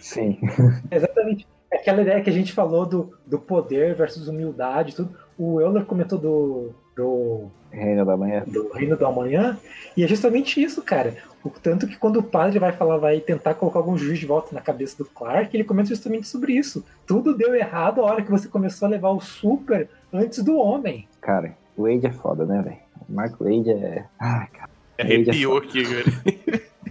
[0.00, 0.38] Sim.
[0.90, 1.46] Exatamente.
[1.72, 5.16] Aquela ideia que a gente falou do, do poder versus humildade, tudo.
[5.36, 8.44] O Euler comentou do, do, Reino da Manhã.
[8.46, 9.58] do Reino do Amanhã,
[9.96, 11.16] e é justamente isso, cara.
[11.42, 14.54] O tanto que quando o padre vai falar, vai tentar colocar algum juiz de volta
[14.54, 16.84] na cabeça do Clark, ele comenta justamente sobre isso.
[17.06, 21.06] Tudo deu errado a hora que você começou a levar o super antes do homem.
[21.20, 22.78] Cara, o Wade é foda, né, velho?
[23.08, 24.04] O Mark Wade é.
[24.18, 24.70] Ai, cara.
[24.98, 26.04] Arrepiou aqui, cara.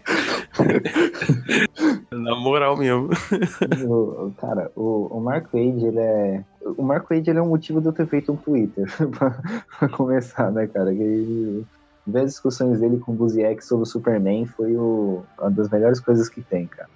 [2.24, 3.10] Na moral mesmo.
[3.88, 6.44] O, o- cara, o, o Mark Wade, ele é.
[6.78, 8.88] O Mark Wade ele é o motivo de eu ter feito um Twitter.
[9.18, 9.32] pra,
[9.80, 10.94] pra começar, né, cara?
[10.94, 11.66] Que Ele,
[12.06, 16.00] ver as discussões dele com o Buziek sobre o Superman foi o, uma das melhores
[16.00, 16.90] coisas que tem, cara.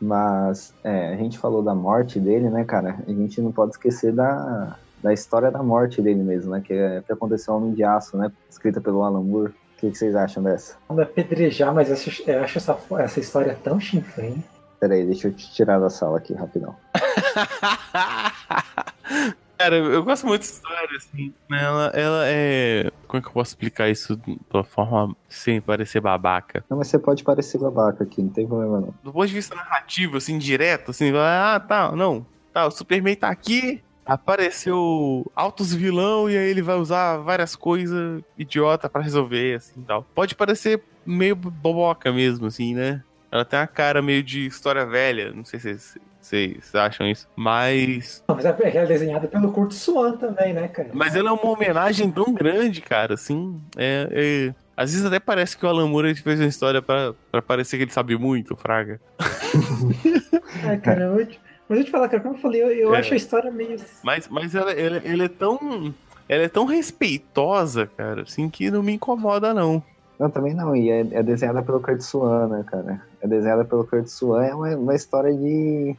[0.00, 2.98] Mas é, a gente falou da morte dele, né, cara?
[3.06, 6.60] A gente não pode esquecer da, da história da morte dele mesmo, né?
[6.64, 8.30] Que, é, que aconteceu Homem de Aço, né?
[8.50, 9.50] Escrita pelo Alan Moore.
[9.50, 10.76] O que, que vocês acham dessa?
[10.88, 14.42] Não é pedrejar, mas eu acho, eu acho essa, essa história tão chinfrim.
[14.84, 16.76] Peraí, deixa eu te tirar da sala aqui rapidão.
[19.56, 21.32] Cara, eu gosto muito dessa história, assim.
[21.48, 21.64] né?
[21.64, 22.90] Ela, ela é.
[23.08, 26.62] Como é que eu posso explicar isso de uma forma sem parecer babaca?
[26.68, 28.94] Não, mas você pode parecer babaca aqui, não tem problema não.
[29.02, 32.26] Do ponto de vista narrativo, assim, direto, assim, ah, tá, não.
[32.52, 38.22] Tá, o Superman tá aqui, apareceu altos vilão e aí ele vai usar várias coisas
[38.36, 40.04] idiota pra resolver, assim, tal.
[40.14, 43.02] Pode parecer meio boboca mesmo, assim, né?
[43.34, 48.22] Ela tem uma cara meio de história velha, não sei se vocês acham isso, mas...
[48.28, 50.90] Não, mas ela é desenhada pelo Kurt Swan também, né, cara?
[50.94, 54.08] Mas ela é uma homenagem tão grande, cara, assim, é...
[54.52, 54.54] é...
[54.76, 57.82] Às vezes até parece que o Alan Moore fez uma história pra, pra parecer que
[57.82, 59.00] ele sabe muito, Fraga.
[60.64, 61.28] Ai, cara, eu,
[61.68, 62.98] mas eu te falar, cara, como eu falei, eu, eu É.
[62.98, 63.76] acho a história meio.
[64.04, 65.92] Mas, mas ela, ela, ela é tão...
[66.28, 69.82] Ela é tão respeitosa, cara, assim, que não me incomoda, não.
[70.24, 73.02] Não, também não, e é, é desenhada pelo Kurt Swan, né, cara?
[73.20, 75.94] É desenhada pelo Kurt Swan, é uma, uma história de...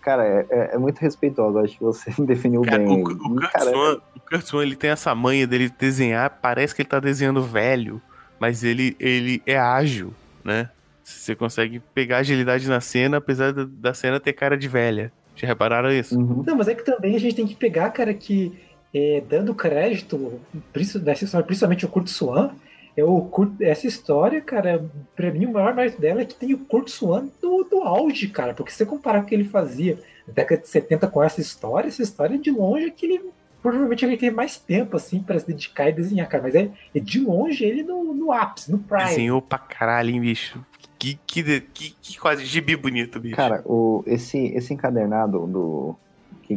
[0.00, 3.02] Cara, é, é- é muito respeitosa, acho que você definiu Cara, bem.
[3.02, 6.38] o, o, E, Kurt cara, Swan, o Kurt Swan, ele tem essa manha dele desenhar,
[6.40, 8.00] parece que ele tá desenhando velho,
[8.38, 10.70] mas ele, ele é ágil, né?
[11.02, 15.10] Você consegue pegar agilidade na cena, apesar da, da cena ter cara de velha.
[15.34, 16.16] Já repararam isso?
[16.16, 16.44] uhum.
[16.46, 18.56] Não, mas é que também a gente tem que pegar, cara, que
[18.94, 20.40] é, dando crédito
[20.76, 22.52] história, principalmente o Kurt Swan,
[22.96, 24.84] é o Kurt- essa história, cara,
[25.16, 28.28] pra mim o maior mérito dela é que tem o Kurt Swan do, do auge,
[28.28, 31.22] cara, porque se você comparar com o que ele fazia na década de 70 com
[31.22, 33.20] essa história, essa história de longe é que ele
[33.62, 37.00] provavelmente ele tem mais tempo, assim, pra se dedicar e desenhar, cara, mas é, é
[37.00, 39.04] de longe ele no, no ápice, no prime.
[39.08, 40.62] Desenhou pra caralho, hein, bicho?
[40.98, 43.36] Que, que, que, que quase gibi bonito, bicho.
[43.36, 45.96] Cara, o, esse, esse encadernado do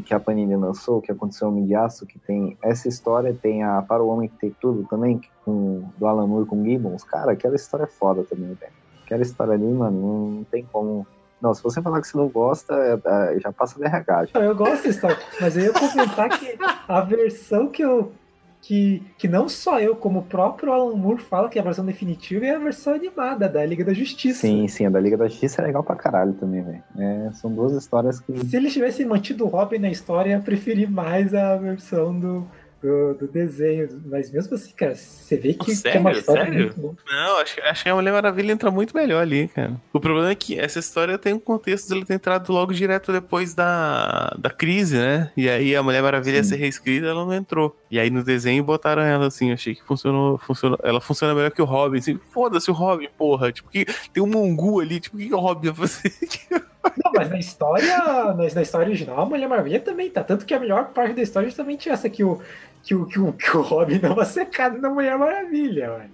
[0.02, 3.64] que, a Panini lançou, que aconteceu no Homem de Aço, que tem essa história, tem
[3.64, 7.04] a Para o Homem que tem tudo também, com, do Alan Moore com Gibbons.
[7.04, 8.72] Cara, aquela história é foda também, velho.
[9.06, 11.06] Aquela história ali, mano, não tem como.
[11.42, 14.26] Não, se você falar que você não gosta, é- é, já passa de RH.
[14.26, 14.40] já.
[14.42, 16.58] Eu gosto história, mas eu ia comentar que
[16.88, 18.12] a versão que eu.
[18.62, 21.86] Que, que não só eu, como o próprio Alan Moore fala que é a versão
[21.86, 24.42] definitiva é a versão animada da Liga da Justiça.
[24.42, 26.84] Sim, sim, a da Liga da Justiça é legal pra caralho também, velho.
[26.98, 28.38] É, são duas histórias que.
[28.46, 32.48] Se eles tivessem mantido o Robin na história, eu ia preferir mais a versão do,
[32.82, 33.88] do, do desenho.
[34.06, 36.20] Mas mesmo assim, cara, você vê que, que é uma Sério?
[36.20, 36.60] história Sério?
[36.60, 36.96] muito boa.
[37.10, 39.74] Não, acho, acho que a Mulher Maravilha entra muito melhor ali, cara.
[39.92, 43.54] O problema é que essa história tem um contexto dela ter entrado logo direto depois
[43.54, 45.32] da, da crise, né?
[45.36, 46.50] E aí a Mulher Maravilha ia Sim.
[46.52, 47.76] ser reescrita, ela não entrou.
[47.90, 51.62] E aí no desenho botaram ela assim, achei que funcionou, funcionou ela funciona melhor que
[51.62, 53.52] o Robin, assim, foda-se o Robin, porra.
[53.52, 56.14] Tipo, que tem um Mongu ali, tipo, o que, que o Robin vai fazer?
[56.84, 60.24] Não, mas na história, na, na história original, a Mulher Maravilha também tá.
[60.24, 62.42] Tanto que a melhor parte da história é justamente essa, que o,
[62.84, 66.10] que o, que o, que o Robin dava secado na Mulher Maravilha, mano.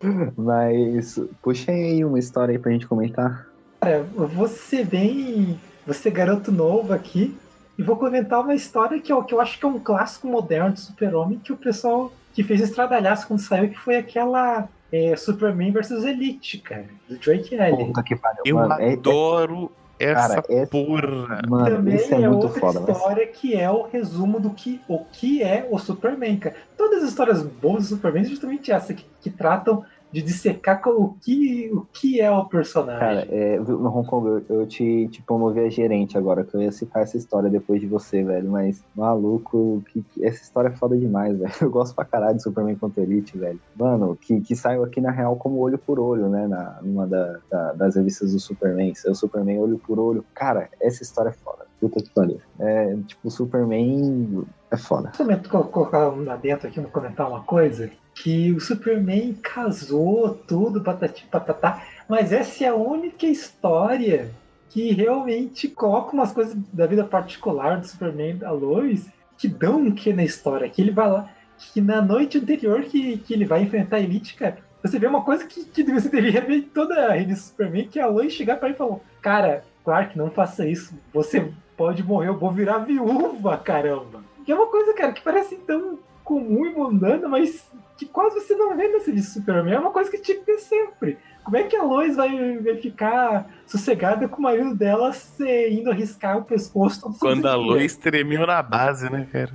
[0.36, 3.46] Mas puxa aí uma história aí pra gente comentar.
[3.80, 5.58] Cara, eu vou ser bem.
[5.86, 7.36] Você garoto novo aqui.
[7.76, 10.72] E vou comentar uma história que eu, que eu acho que é um clássico moderno
[10.72, 15.72] de super-homem que o pessoal que fez estradalhaço quando saiu, que foi aquela é, Superman
[15.72, 17.86] vs Elite, cara, do Drake Alley.
[17.86, 18.42] Puta que pariu.
[18.44, 21.42] Eu mano, é- adoro essa cara, é- porra.
[21.48, 24.50] mano, Também isso é, é, muito outra foda, mas história que é o resumo do
[24.50, 26.54] que, o que é o Superman, cara.
[26.76, 31.16] Todas as histórias boas do Superman são justamente essa, que, que tratam de dissecar o
[31.20, 33.00] que, o que é o personagem.
[33.00, 36.62] Cara, é, no Hong Kong eu, eu te, te promovi a gerente agora, que eu
[36.62, 38.48] ia citar essa história depois de você, velho.
[38.48, 41.52] Mas, maluco, que, que- essa história é foda demais, velho.
[41.60, 43.58] Eu gosto pra caralho de Superman contra Elite, velho.
[43.76, 46.46] Mano, que, que saiu aqui na real como olho por olho, né?
[46.46, 48.94] Na, numa da- da- das revistas do Superman.
[48.94, 50.24] Seu Superman olho por olho.
[50.32, 51.66] Cara, essa história é foda.
[51.80, 52.38] Puta que pariu.
[52.60, 55.10] É, tipo, Superman é foda.
[55.14, 57.90] Só vou colocar lá dentro aqui, vou comentar uma coisa.
[58.14, 61.82] Que o Superman casou tudo, patati patatá.
[62.08, 64.30] Mas essa é a única história
[64.70, 69.90] que realmente coloca umas coisas da vida particular do Superman da Lois que dão um
[69.90, 70.68] quê na história.
[70.68, 71.30] Que ele vai lá,
[71.72, 75.22] que na noite anterior que, que ele vai enfrentar a Elite, cara, você vê uma
[75.22, 78.56] coisa que, que você deveria ver toda a revista Superman, que é a Lois chegar
[78.56, 80.94] pra ele e falar, cara, Clark, não faça isso.
[81.12, 84.22] Você pode morrer, eu vou virar viúva, caramba.
[84.44, 88.56] Que é uma coisa, cara, que parece tão comum e mundana, mas que quase você
[88.56, 89.74] não vê nesse de Superman.
[89.74, 91.18] É uma coisa que tinha que ter sempre.
[91.44, 95.90] Como é que a Lois vai, vai ficar sossegada com o marido dela se, indo
[95.90, 97.54] arriscar o pescoço todo Quando a?
[97.54, 99.50] Lois tremeu na base, né, cara?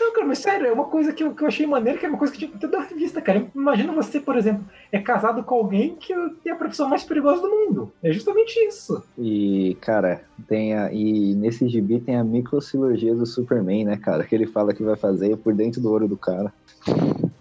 [0.00, 2.08] Não, cara, mas sério, é uma coisa que eu, que eu achei maneiro, que é
[2.08, 3.44] uma coisa que tinha que ter dado vista, cara.
[3.54, 7.48] Imagina você, por exemplo, é casado com alguém que tem a profissão mais perigosa do
[7.50, 7.92] mundo.
[8.02, 9.02] É justamente isso.
[9.18, 14.24] E, cara, tem a, e nesse gibi tem a microcirurgia do Superman, né, cara?
[14.24, 16.52] Que ele fala que vai fazer por dentro do olho do cara.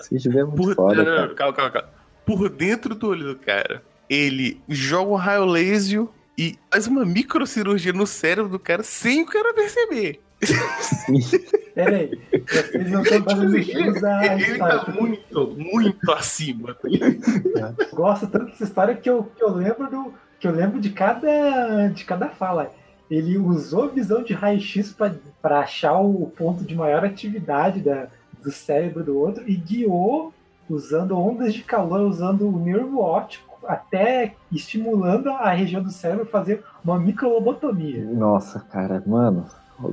[0.00, 1.34] Esse gibi é muito Por, foda, não, não, cara.
[1.34, 2.01] calma, calma, calma.
[2.24, 6.06] Por dentro do olho do cara, ele joga um raio laser
[6.38, 10.20] e faz uma microcirurgia no cérebro do cara sem o cara perceber.
[11.74, 12.10] Pera aí,
[12.46, 14.80] vocês não estão fazendo jus a ele história.
[14.80, 16.76] tá muito, muito acima.
[16.84, 20.14] Eu gosto tanto dessa história que eu, que eu lembro do.
[20.38, 21.88] que eu lembro de cada.
[21.88, 22.72] de cada fala.
[23.10, 24.94] Ele usou visão de raio-x
[25.40, 28.08] para achar o ponto de maior atividade da,
[28.42, 30.32] do cérebro do outro e guiou
[30.74, 36.64] usando ondas de calor, usando o nervo óptico, até estimulando a região do cérebro fazer
[36.84, 38.04] uma microlobotomia.
[38.04, 39.46] Nossa, cara, mano.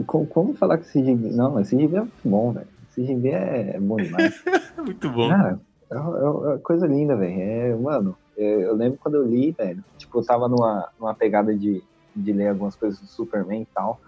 [0.05, 1.29] Como, como falar que esse gibi.
[1.31, 2.67] Não, esse gibi é muito bom, velho.
[2.89, 4.43] Esse gibi é bom demais.
[4.77, 5.27] Muito bom.
[5.29, 5.59] Cara,
[5.91, 7.39] é, é- é coisa linda, velho.
[7.39, 9.83] É, mano, é, eu lembro quando eu li, velho.
[9.97, 11.83] Tipo, eu tava numa, numa pegada de,
[12.15, 13.99] de ler algumas coisas do Superman e tal.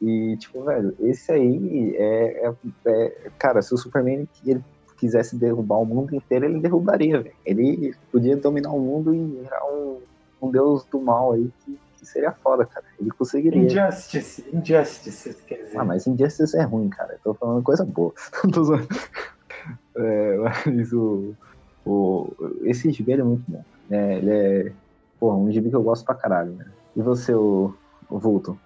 [0.00, 2.46] E, tipo, velho, esse aí é.
[2.48, 2.54] é-
[2.86, 4.62] é- cara, se o Superman ele
[4.98, 7.34] quisesse derrubar o mundo inteiro, ele derrubaria, velho.
[7.46, 9.98] Ele podia dominar o mundo e virar um,
[10.42, 12.84] um deus do mal aí que, que seria foda, cara.
[13.00, 13.62] Ele conseguiria.
[13.62, 15.78] Injustice, Injustice, quer dizer.
[15.78, 17.12] Ah, mas Injustice é ruim, cara.
[17.14, 18.12] Eu tô falando coisa boa.
[19.96, 21.34] É, mas o,
[21.84, 22.32] o.
[22.62, 23.62] Esse gibi é muito bom.
[23.90, 24.72] É, ele é.
[25.18, 26.66] Porra, um gibi que eu gosto pra caralho, né?
[26.94, 27.74] E você, o,
[28.08, 28.58] o Vulto?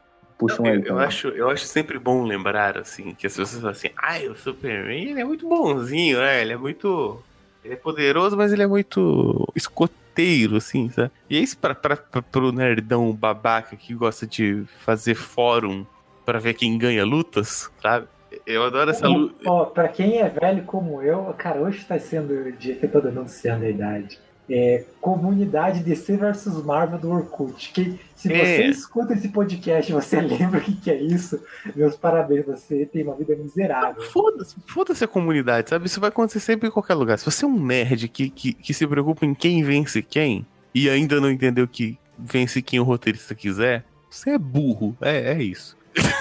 [0.43, 0.77] Puxa Eu, aí.
[0.79, 1.05] eu também.
[1.05, 5.11] acho, eu acho sempre bom lembrar, assim, que as pessoas falam assim, ai, o Superman,
[5.11, 6.41] ele é muito bonzinho, né?
[6.43, 7.23] Ele é muito.
[7.65, 11.11] Ele é poderoso, mas ele é muito escoteiro, assim, sabe?
[11.31, 15.87] E é isso pra, pra, pra, pro nerdão babaca que gosta de fazer fórum
[16.27, 18.07] pra ver quem ganha lutas, sabe?
[18.47, 19.35] Eu adoro essa luta.
[19.47, 22.91] Ó, pra quem é velho como eu, cara, hoje tá sendo o dia que eu
[22.91, 24.19] tô denunciando a idade.
[24.55, 27.73] É, comunidade DC versus Marvel do Orkut.
[27.73, 28.39] Que, se É.
[28.45, 31.41] você escuta esse podcast e você lembra o que, que é isso,
[31.75, 34.03] meus parabéns, você tem uma vida miserável.
[34.03, 35.87] Foda-se, foda-se a comunidade, sabe?
[35.87, 37.19] Isso vai acontecer sempre em qualquer lugar.
[37.19, 40.91] Se você é um nerd que, que, que se preocupa em quem vence quem e
[40.91, 44.95] ainda não entendeu que vence quem o roteirista quiser, você é burro.
[45.01, 45.77] É, é isso.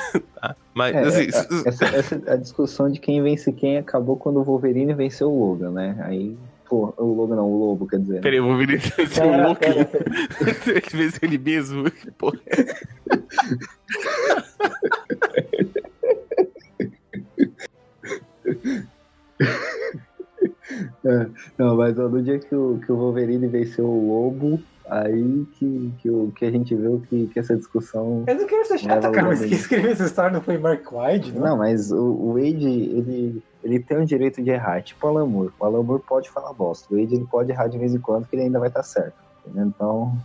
[0.42, 0.56] Tá?
[0.74, 4.44] Mas, É, assim, é, essa, essa- a discussão de quem vence quem acabou quando o
[4.44, 5.96] Wolverine venceu o Logan, né?
[6.04, 6.36] Aí,
[6.72, 8.22] pô, o Logan não, o Lobo, quer dizer.
[8.22, 9.60] Peraí, eu vou louco.
[9.60, 10.06] pera, pera.
[10.64, 11.92] Será que vence ele mesmo?
[11.92, 12.88] Que porra é essa?
[21.58, 25.92] Não, mas ó, no dia que o, que o Wolverine venceu o Lobo, aí que,
[25.98, 28.24] que, o, que a gente viu que, que essa discussão.
[28.26, 30.90] Eu não quero ser chata, Leva cara, mas quem escreveu essa história não foi Mark
[30.90, 31.42] Wide, não?
[31.42, 35.26] Não, mas o, o Wade, ele, ele tem o direito de errar, tipo o Alan
[35.26, 35.52] Moore.
[35.60, 36.94] O Alan Moore pode falar bosta.
[36.94, 39.14] O Wade ele pode errar de vez em quando, que ele ainda vai estar certo.
[39.46, 39.66] entendeu?
[39.68, 40.18] Então,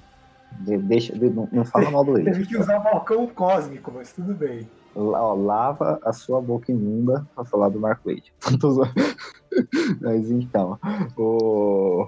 [0.61, 2.25] de- deixa, de- não, não fala mal do Wade.
[2.25, 4.67] Teve que usar balcão cósmico, mas tudo bem.
[4.95, 8.33] Ó, lava a sua boca imunda pra falar do Mark Wade.
[10.01, 10.79] Mas então,
[11.17, 12.07] o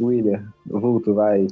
[0.00, 1.46] William, Vulto, vai,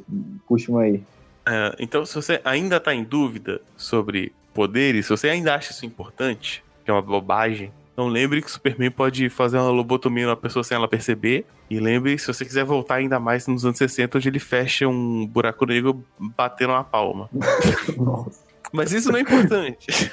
[0.47, 1.03] puxa uma aí.
[1.47, 5.87] É, então, se você ainda tá em dúvida sobre poderes, se você ainda acha isso
[5.87, 10.37] importante, que é uma bobagem, então lembre que o Superman pode fazer uma lobotomia numa
[10.37, 11.45] pessoa sem ela perceber.
[11.69, 15.27] E lembre, se você quiser voltar ainda mais nos anos 60, onde ele fecha um
[15.27, 17.29] buraco negro batendo uma palma.
[18.73, 20.13] Mas isso não é importante.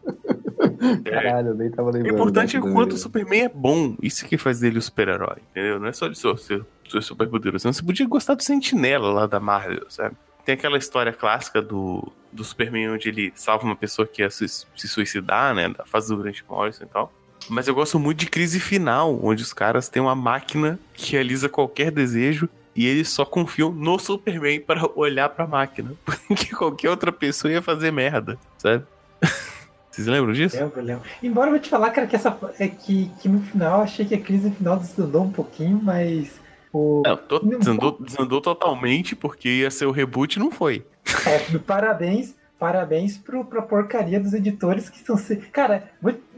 [1.04, 2.14] caralho, eu nem tava O lembrando.
[2.14, 2.96] importante é o quanto o.
[2.96, 3.96] Superman é bom.
[4.00, 5.80] Isso que faz dele o super-herói, entendeu?
[5.80, 6.64] Não é só de ser,
[7.02, 7.72] super poderoso.
[7.72, 10.14] Você podia gostar do Sentinela lá da Marvel, sabe?
[10.44, 14.46] Tem aquela história clássica do, do Superman onde ele salva uma pessoa que ia se,
[14.76, 15.68] suicidar, né?
[15.68, 17.12] Da fase do Grant Morrison e tal.
[17.48, 21.48] Mas eu gosto muito de Crise Final, onde os caras têm uma máquina que realiza
[21.48, 25.92] qualquer desejo e eles só confiam no Superman para olhar pra máquina.
[26.04, 28.84] Porque qualquer outra pessoa ia fazer merda, sabe?
[29.90, 30.56] Vocês lembram disso?
[30.56, 31.02] Lembro, lembro.
[31.22, 34.14] Embora eu vou te falar, cara, que essa é que, que no final achei que
[34.14, 36.39] a crise final desandou um pouquinho, mas
[36.72, 37.02] o.
[37.04, 37.58] Não, Não.
[37.58, 40.84] desandou, desandou totalmente porque ia ser o reboot e não foi.
[41.26, 45.36] É, parabéns, parabéns pro, pra porcaria dos editores que estão se.
[45.36, 45.90] Cara,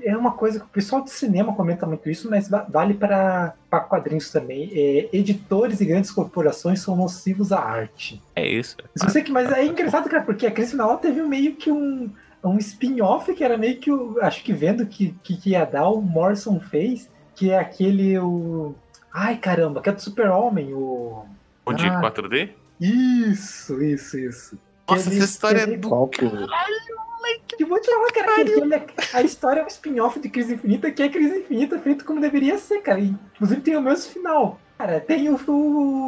[0.03, 3.55] é uma coisa que o pessoal do cinema comenta muito isso, mas va- vale para
[3.89, 4.71] quadrinhos também.
[4.73, 8.23] É, editores e grandes corporações são nocivos à arte.
[8.35, 8.77] É isso.
[8.97, 12.09] Se você que, mas é engraçado, cara, porque a crise final teve meio que um,
[12.43, 14.19] um spin-off que era meio que o.
[14.23, 17.11] Acho que vendo que, que, que ia dar, o Morrison fez.
[17.35, 18.19] que é aquele.
[18.19, 18.75] O...
[19.13, 21.25] Ai, caramba, que é do Super-Homem, o.
[21.65, 22.01] O de Ah.
[22.01, 22.51] 4D?
[22.81, 24.59] Isso, isso, isso.
[24.87, 25.89] Que Nossa, essa história é do.
[25.89, 26.29] Qual que...
[27.57, 30.55] Que vou te falar, cara, que aquele é- a história é um spin-off de Crise
[30.55, 32.99] Infinita, que é Crise Infinita feito como deveria ser, cara.
[32.99, 34.59] Inclusive tem o mesmo final.
[34.77, 35.39] Cara, tem o,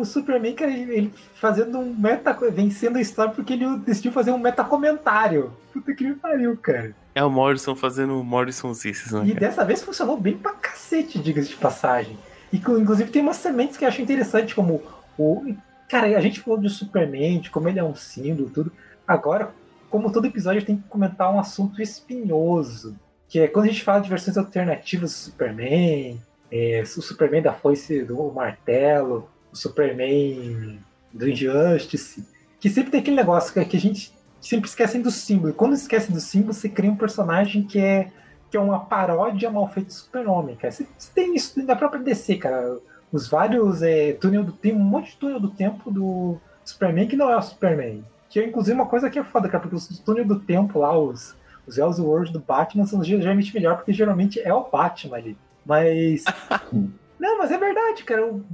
[0.00, 2.32] o Superman, cara, ele fazendo um meta.
[2.50, 5.52] vencendo a história porque ele decidiu fazer um meta-comentário.
[5.72, 6.94] Puta que me pariu, cara.
[7.14, 9.22] É o Morrison fazendo Morrison Cisses, né?
[9.24, 9.40] E cara?
[9.40, 12.18] dessa vez funcionou bem pra cacete, diga-se de passagem.
[12.56, 14.80] Inclusive tem umas sementes que eu acho interessante, como
[15.18, 15.54] o.
[15.88, 18.72] Cara, a gente falou do Superman, de como ele é um símbolo, tudo.
[19.06, 19.52] Agora,
[19.90, 22.96] como todo episódio, tem que comentar um assunto espinhoso.
[23.28, 27.52] Que é quando a gente fala de versões alternativas do Superman, é, o Superman da
[27.52, 30.78] foice do martelo, o Superman
[31.12, 32.26] do Injustice.
[32.60, 35.50] Que sempre tem aquele negócio que, a gente sempre esquecem do símbolo.
[35.50, 38.10] E quando esquecem do símbolo, você cria um personagem que é
[38.54, 40.70] que é uma paródia mal feita de Super-Homem, cara.
[40.70, 42.78] Você, tem isso na própria DC, cara.
[43.10, 47.16] Os vários é, túnel do tem um monte de túnel do tempo do Superman que
[47.16, 48.04] não é o Superman.
[48.30, 50.96] Que é inclusive uma coisa que é foda, cara, porque os túnel do tempo lá,
[50.96, 51.34] os,
[51.66, 55.36] os Elseworlds do Batman são geralmente melhor, porque geralmente é o Batman ali.
[55.66, 56.22] Mas.
[57.24, 58.26] Não, mas é verdade, cara.
[58.26, 58.44] O-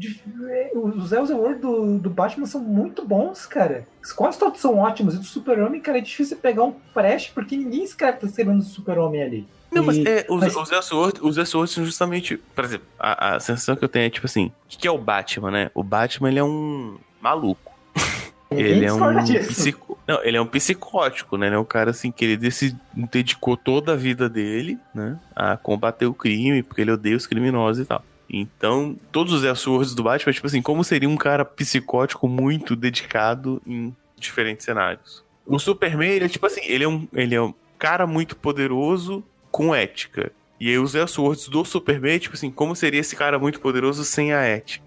[0.49, 3.85] é, Os Elseworlds do, do Batman são muito bons, cara.
[4.15, 5.17] Quase todos são ótimos.
[5.17, 8.65] E do Super-Homem, cara, é difícil pegar um preste, porque ninguém escreve tá escrevendo do
[8.65, 9.49] Super-Homem ali.
[9.73, 12.37] Não, mas é, os, mas- os Elseworlds os Elseworlds são justamente.
[12.37, 14.99] Por exemplo, a, a sensação que eu tenho é tipo assim: o que, é o
[14.99, 15.71] Batman, né?
[15.75, 17.73] O Batman ele é um maluco.
[18.53, 18.99] Ele é um
[19.47, 19.97] psico...
[20.09, 21.47] Não, ele é um psicótico, né?
[21.47, 22.77] Ele é um cara assim que ele decid...
[22.93, 27.85] dedicou toda a vida dele, né, a combater o crime, porque ele odeia os criminosos
[27.85, 28.03] e tal.
[28.33, 33.61] Então, todos os Elseworlds do Batman, tipo assim, como seria um cara psicótico muito dedicado
[33.67, 35.25] em diferentes cenários.
[35.45, 39.25] O Superman, ele é tipo assim, ele é um, ele é um cara muito poderoso
[39.51, 40.31] com ética.
[40.61, 44.33] E aí os Elseworlds do Superman, tipo assim, como seria esse cara muito poderoso sem
[44.33, 44.85] a ética?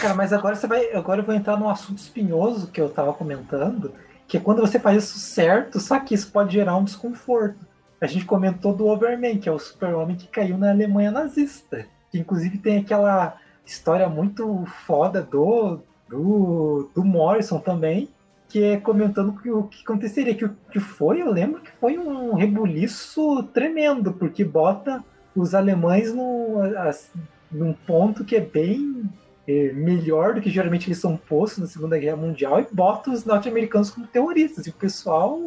[0.00, 0.92] Cara, mas agora você vai.
[0.92, 3.92] Agora eu vou entrar num assunto espinhoso que eu tava comentando,
[4.26, 7.58] que é quando você faz isso certo, só que isso pode gerar um desconforto.
[8.00, 11.86] A gente comentou do Overman, que é o super-homem que caiu na Alemanha nazista.
[12.16, 18.08] Que inclusive tem aquela história muito foda do, do, do Morrison também,
[18.48, 20.34] que é comentando que o que aconteceria.
[20.34, 25.04] Que que foi, eu lembro que foi um rebuliço tremendo, porque bota
[25.34, 27.10] os alemães num, as-
[27.52, 29.04] num ponto que é bem
[29.46, 33.24] é, melhor do que geralmente eles são postos na Segunda Guerra Mundial e bota os
[33.24, 34.66] norte-americanos como terroristas.
[34.66, 35.38] E o pessoal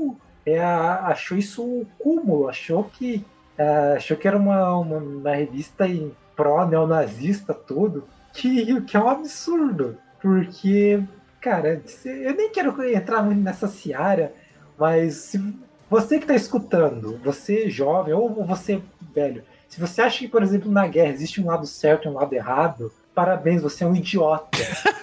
[0.46, 3.26] é, achou isso um cúmulo, achou que,
[3.58, 9.10] é, achou que era uma, uma, uma revista em pró-neonazista, tudo, que, que é um
[9.10, 9.98] absurdo.
[10.22, 11.02] Porque,
[11.42, 14.34] cara, eu nem quero entrar muito nessa seara,
[14.78, 15.54] mas se
[15.90, 18.82] você que está escutando, você jovem ou você
[19.14, 22.14] velho, se você acha que, por exemplo, na guerra existe um lado certo e um
[22.14, 24.58] lado errado, parabéns, você é um idiota.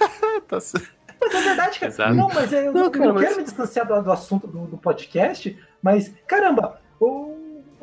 [0.49, 0.87] Tá certo.
[1.21, 1.93] Mas é verdade, cara.
[1.93, 2.15] Exato.
[2.15, 4.61] Não, mas eu Não, não, cara, não mas- quero me distanciar do, do assunto do,
[4.67, 6.81] do podcast, mas, caramba,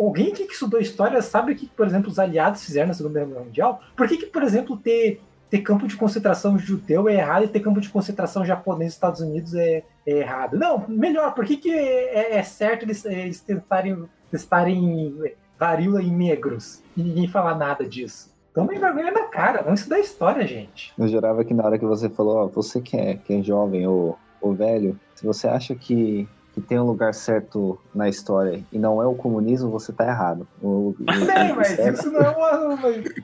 [0.05, 3.41] alguém que estudou história sabe o que, por exemplo, os aliados fizeram na Segunda Guerra
[3.41, 3.81] Mundial?
[3.95, 7.59] Por que, que por exemplo, ter, ter campo de concentração judeu é errado e ter
[7.59, 10.57] campo de concentração japonês nos Estados Unidos é, é errado?
[10.57, 15.15] Não, melhor, por que, que é, é certo eles, eles tentarem testarem
[15.59, 18.33] varíola em negros e ninguém falar nada disso?
[18.53, 20.93] Tomem vergonha na cara, vamos estudar história, gente.
[20.97, 23.87] Eu jurava que na hora que você falou, ó, você que é, que é jovem
[23.87, 28.77] ou, ou velho, se você acha que, que tem um lugar certo na história e
[28.77, 30.47] não é o comunismo, você tá errado.
[30.61, 32.75] O, o- Bem, mas certo- isso não é uma.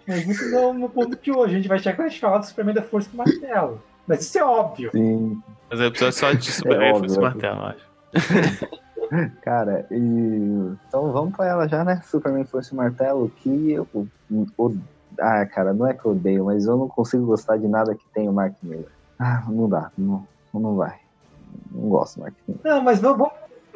[0.07, 1.53] Mas, isso não é um ponto de hoje.
[1.53, 3.82] A gente vai chegar quando a gente falar do Superman da Força do Martelo.
[4.07, 4.89] Mas isso é óbvio.
[4.91, 7.89] Sim, Mas é episódio só de Superman É óbvio, esse é martelo, eu acho.
[9.41, 10.75] cara, e.
[10.88, 12.01] Então vamos pra ela já, né?
[12.05, 13.88] Superman Força e Martelo, que eu.
[14.57, 14.77] o-
[15.19, 18.05] Ah, cara, não é que eu odeio, mas eu não consigo gostar de nada que
[18.13, 18.88] tenha o Mark Miller.
[19.19, 20.95] Ah, não dá, não, não vai.
[21.72, 22.62] Não gosto do Mark Miller.
[22.64, 23.34] Não, mas vamos, vamos,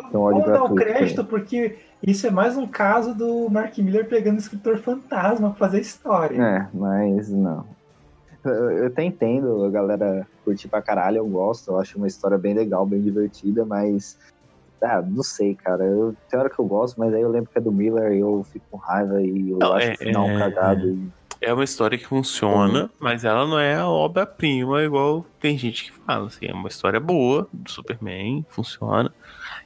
[0.10, 4.36] Então, vamos dar o crédito, porque isso é mais um caso do Mark Miller pegando
[4.36, 6.42] o escritor fantasma pra fazer história.
[6.42, 7.66] É, mas não.
[8.44, 12.38] Eu, eu até entendo, a galera curte pra caralho, eu gosto, eu acho uma história
[12.38, 14.18] bem legal, bem divertida, mas.
[14.82, 15.86] Ah, não sei, cara.
[15.86, 18.20] Eu, tem hora que eu gosto, mas aí eu lembro que é do Miller e
[18.20, 20.90] eu fico com raiva e eu Não, acho é- o final é- cagado.
[20.90, 21.10] E...
[21.44, 25.92] É uma história que funciona, mas ela não é a obra-prima, igual tem gente que
[25.92, 26.28] fala.
[26.28, 29.14] Assim, é uma história boa do Superman, funciona.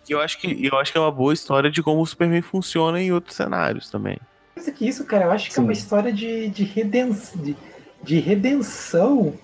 [0.09, 2.41] E eu acho que, eu acho que é uma boa história de como o Superman
[2.41, 4.17] funciona em outros cenários também.
[4.55, 7.55] Mais que isso, cara, eu acho que é uma história de, de, redenção, de,
[8.01, 9.35] de redenção,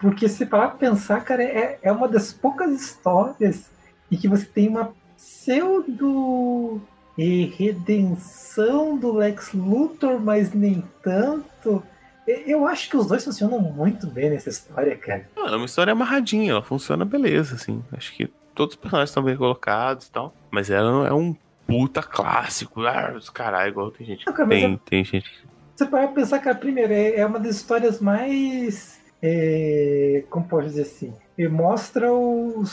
[0.00, 3.70] porque se parar pra pensar, cara, é, é uma das poucas histórias
[4.10, 6.80] em que você tem uma pseudo
[7.18, 11.82] eh, redenção do Lex Luthor, mas nem tanto.
[12.26, 15.28] Eu acho que os dois funcionam muito bem nessa história, cara.
[15.36, 17.82] Mano, é uma história amarradinha, ela funciona beleza, assim.
[17.92, 20.34] Acho que todos os personagens estão bem colocados e tal.
[20.50, 21.36] Mas ela é um
[21.66, 22.84] puta clássico.
[22.84, 24.26] Ah, caralho, igual tem gente.
[24.26, 25.30] Não, cara, mas Tem, eu- tem gente.
[25.76, 29.00] Você pode pensar que a primeira é é uma das histórias mais.
[29.22, 31.12] é, como pode dizer assim?
[31.38, 32.64] E mostra o,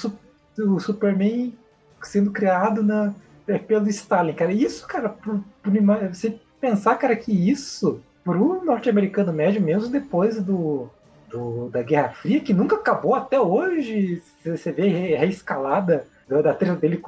[0.57, 1.53] o Superman
[2.01, 3.13] sendo criado na,
[3.47, 4.51] é, pelo Stalin, cara.
[4.51, 10.89] Isso, cara, pro ima- você pensar, cara, que isso, pro norte-americano médio, mesmo depois do,
[11.29, 16.75] do- da Guerra Fria, que nunca acabou até hoje, você vê re- reescalada da, treta
[16.77, 17.01] dele,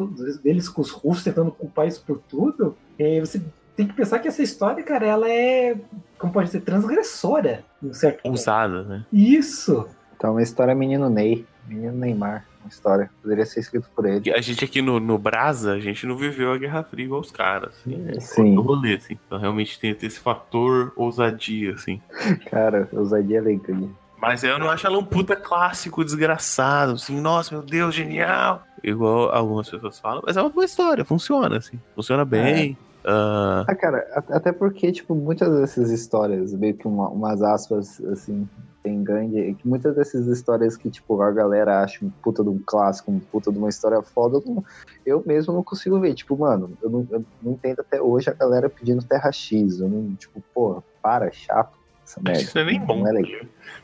[0.44, 3.42] deles com os russos tentando culpar isso por tudo, é, você
[3.76, 5.76] tem que pensar que essa história, cara, ela é,
[6.20, 8.26] como pode dizer, transgressora, em um certo.
[8.26, 9.06] Ousada, né?
[9.12, 9.88] Isso!
[10.16, 13.10] Então, uma história menino Ney, menino Neymar, uma história.
[13.22, 14.34] Poderia ser escrito por ele.
[14.34, 17.32] A gente aqui no, no Brasa, a gente não viveu a Guerra Fria igual os
[17.32, 17.76] caras.
[17.76, 18.58] Assim, é Sim.
[18.58, 19.18] outro rolê, assim.
[19.26, 22.02] Então realmente tem esse fator ousadia, assim.
[22.50, 23.90] Cara, ousadia alegria.
[24.18, 28.64] Mas eu não acho ela um puta clássico desgraçado, assim, nossa, meu Deus, genial.
[28.84, 31.80] Igual algumas pessoas falam, mas é uma boa história, funciona, assim.
[31.94, 32.78] Funciona bem.
[33.08, 38.48] Ah, Ah, cara, até porque, tipo, muitas dessas histórias, meio que uma- umas aspas, assim,
[38.84, 39.54] tem grande.
[39.56, 43.20] Que muitas dessas histórias que, tipo, a galera acha um puta de um clássico, um
[43.20, 44.64] puta de uma história foda, eu, não-
[45.06, 46.14] eu mesmo não consigo ver.
[46.16, 49.80] Tipo, mano, eu não, eu não entendo até hoje a galera pedindo Terra X.
[49.80, 52.42] Eu não, tipo, porra, para, chato essa merda.
[52.42, 53.00] isso não é nem bom.
[53.00, 53.42] Não é legal.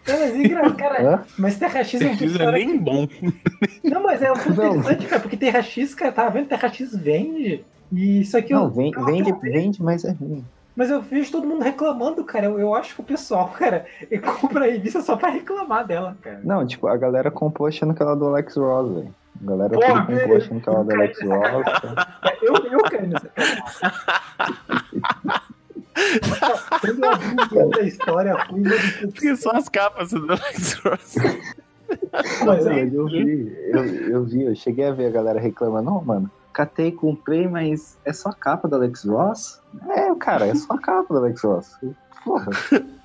[0.07, 1.24] Não, mas, cara, Hã?
[1.38, 3.07] mas Terra X é um Isso não é nem bom.
[3.84, 6.95] Não, mas é um pouco interessante, cara, porque Terra X, cara, tava vendo Terra X
[6.95, 7.65] vende.
[7.92, 8.70] E isso aqui Não, eu.
[8.70, 10.46] vem- vende, vende, mas é ruim.
[10.76, 12.46] Mas eu vejo todo mundo reclamando, cara.
[12.46, 16.18] Eu, eu acho que o pessoal, cara, ele compra a revista só pra reclamar dela,
[16.22, 16.39] cara.
[16.44, 19.16] Não, tipo, a galera comprou achando que ela é do Alex Ross, velho.
[19.44, 20.38] A galera Porra, comprou velho.
[20.38, 21.64] achando que ela é do Alex Ross.
[21.82, 22.08] cara.
[22.42, 24.62] Eu, eu nessa cara.
[26.80, 28.64] Quando eu abri da história, fui
[29.12, 31.16] Porque só as capas do Alex Ross.
[32.46, 36.02] Mas é, eu vi, eu, eu vi, eu cheguei a ver a galera reclamando, não,
[36.02, 39.62] mano, catei, comprei, mas é só a capa do Alex Ross?
[39.89, 41.78] É, cara, é só a capa do Alex Ross.
[42.24, 42.47] Porra,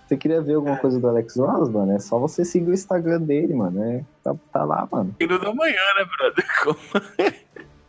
[0.07, 1.93] você queria ver alguma coisa do Alex Ross, mano?
[1.93, 3.83] É só você seguir o Instagram dele, mano.
[3.83, 5.15] É, tá, tá lá, mano.
[5.21, 6.45] No da manhã, né, brother?
[6.63, 7.37] Como-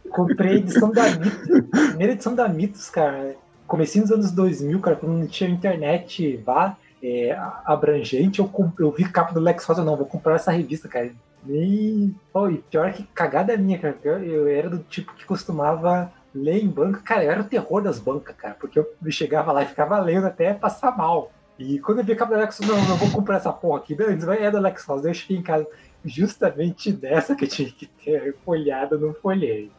[0.09, 3.35] comprei a edição da Mitos, primeira edição da Mitos, cara.
[3.67, 8.91] Comecinho dos anos 2000, cara, quando não tinha internet vá, é, abrangente, eu, comp- eu
[8.91, 11.11] vi capa do Lex Rosa, não, vou comprar essa revista, cara.
[11.47, 16.63] E, pô, e pior que cagada minha, cara, eu, era do tipo que costumava ler
[16.63, 19.67] em banca, cara, eu era o terror das bancas, cara, porque eu chegava lá e
[19.67, 21.31] ficava lendo até passar mal.
[21.57, 23.97] E quando eu vi a capa do Alex não, eu vou comprar essa porra aqui,
[23.99, 25.65] antes vai é do Alex daí eu cheguei em casa,
[26.05, 29.71] justamente dessa que eu tinha que ter folhado, não folhei.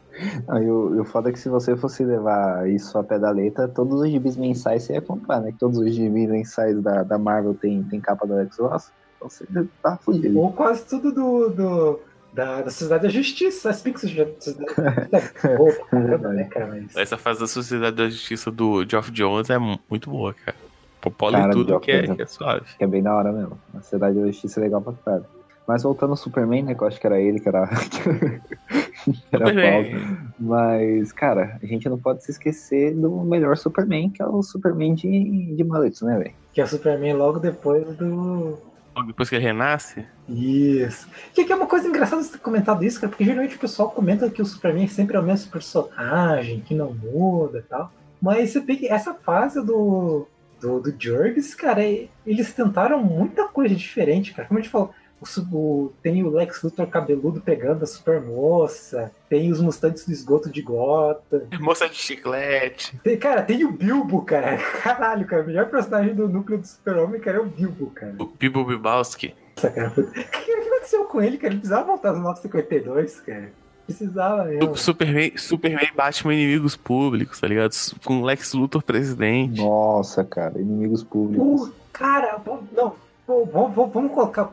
[0.47, 3.17] Ah, e o, e o foda é que se você fosse levar isso a pé
[3.17, 5.53] da letra, todos os gibis mensais você ia comprar, né?
[5.57, 8.91] Todos os gibis mensais da, da Marvel tem, tem capa do Alex Ross.
[9.19, 9.45] Então você
[9.83, 10.39] tá fudido.
[10.39, 11.99] Ou quase tudo do, do-
[12.31, 13.69] da, da Sociedade da Justiça.
[13.69, 14.23] As Pixels já.
[15.57, 16.67] Boa pra caramba, né, cara?
[16.67, 16.95] Mas...
[16.95, 20.55] Essa fase da Sociedade da Justiça do Geoff Jones é mu- muito boa, cara.
[21.01, 22.65] Popole Cara, tudo Geoff que é, que é suave.
[22.77, 23.57] Que é bem da hora mesmo.
[23.73, 25.25] A Cidade da Justiça é legal pra caralho.
[25.67, 26.73] Mas voltando ao Superman, né?
[26.75, 27.69] Que eu acho que era ele que era.
[29.31, 30.29] era.
[30.39, 34.95] Mas, cara, a gente não pode se esquecer do melhor Superman, que é o Superman
[34.95, 36.33] de, de mullets, né, velho?
[36.53, 38.57] Que é o Superman logo depois do.
[38.99, 41.07] Logo Depois que ele renasce, Isso.
[41.33, 44.29] Que, é uma coisa engraçada você ter comentado isso, cara, porque geralmente o pessoal comenta
[44.29, 47.91] que o Superman sempre é o mesmo personagem, que não muda e tal.
[48.21, 50.27] Mas você que essa fase do,
[50.59, 51.81] do, do Jervis, cara,
[52.25, 54.47] eles tentaram muita coisa diferente, cara.
[54.47, 59.51] Como a gente falou, o, o- tem o Lex Luthor cabeludo pegando a Supermoça, tem
[59.51, 61.41] os mustantes do esgoto de Gotham.
[61.59, 62.97] moça de chiclete.
[63.03, 64.57] Tem, cara, tem o Bilbo, cara.
[64.81, 65.43] Caralho, cara.
[65.43, 68.15] O melhor personagem do núcleo do Super-Homem, cara, é o Bilbo, cara.
[68.19, 69.33] O Bibo Bibowski.
[69.55, 69.93] Nossa, cara.
[69.99, 70.11] O
[70.45, 71.53] que, aconteceu com ele, cara?
[71.53, 73.51] Ele precisava voltar no 952, cara.
[73.85, 74.71] Precisava mesmo.
[74.71, 77.71] O Superman, Superman Batman inimigos públicos, tá ligado?
[78.05, 79.59] Com Lex Luthor presidente.
[79.61, 81.69] Nossa, cara, inimigos públicos.
[81.69, 82.39] Pô, cara,
[82.71, 82.95] não.
[83.25, 84.51] pô, vamos, vamos- vamos colocar.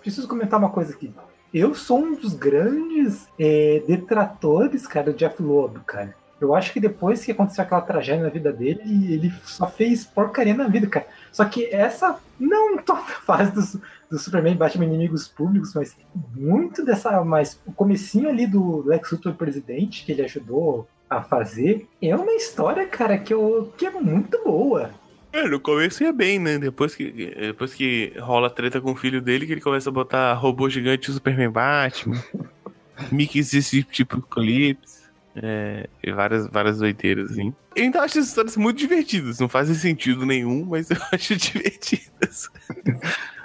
[0.00, 1.12] Preciso comentar uma coisa aqui.
[1.52, 6.14] Eu sou um dos grandes é, detratores, cara, do Jeff Lobo, cara.
[6.40, 10.54] Eu acho que depois que aconteceu aquela tragédia na vida dele, ele só fez porcaria
[10.54, 11.06] na vida, cara.
[11.30, 15.94] Só que essa, não toda fase do, do Superman Batman inimigos públicos, mas
[16.34, 21.86] muito dessa, mas o comecinho ali do Lex Luthor presidente, que ele ajudou a fazer,
[22.00, 24.90] é uma história, cara, que, eu, que é muito boa.
[25.32, 26.58] É, no começo ia bem, né?
[26.58, 29.92] Depois que, depois que rola a treta com o filho dele, que ele começa a
[29.92, 32.22] botar robô gigante e Superman Batman.
[33.10, 35.00] Mickey existe tipo Eclipse.
[35.36, 37.54] É, e várias, várias doideiras, assim.
[37.76, 39.38] Eu ainda acho essas histórias muito divertidas.
[39.38, 42.50] Não fazem sentido nenhum, mas eu acho divertidas.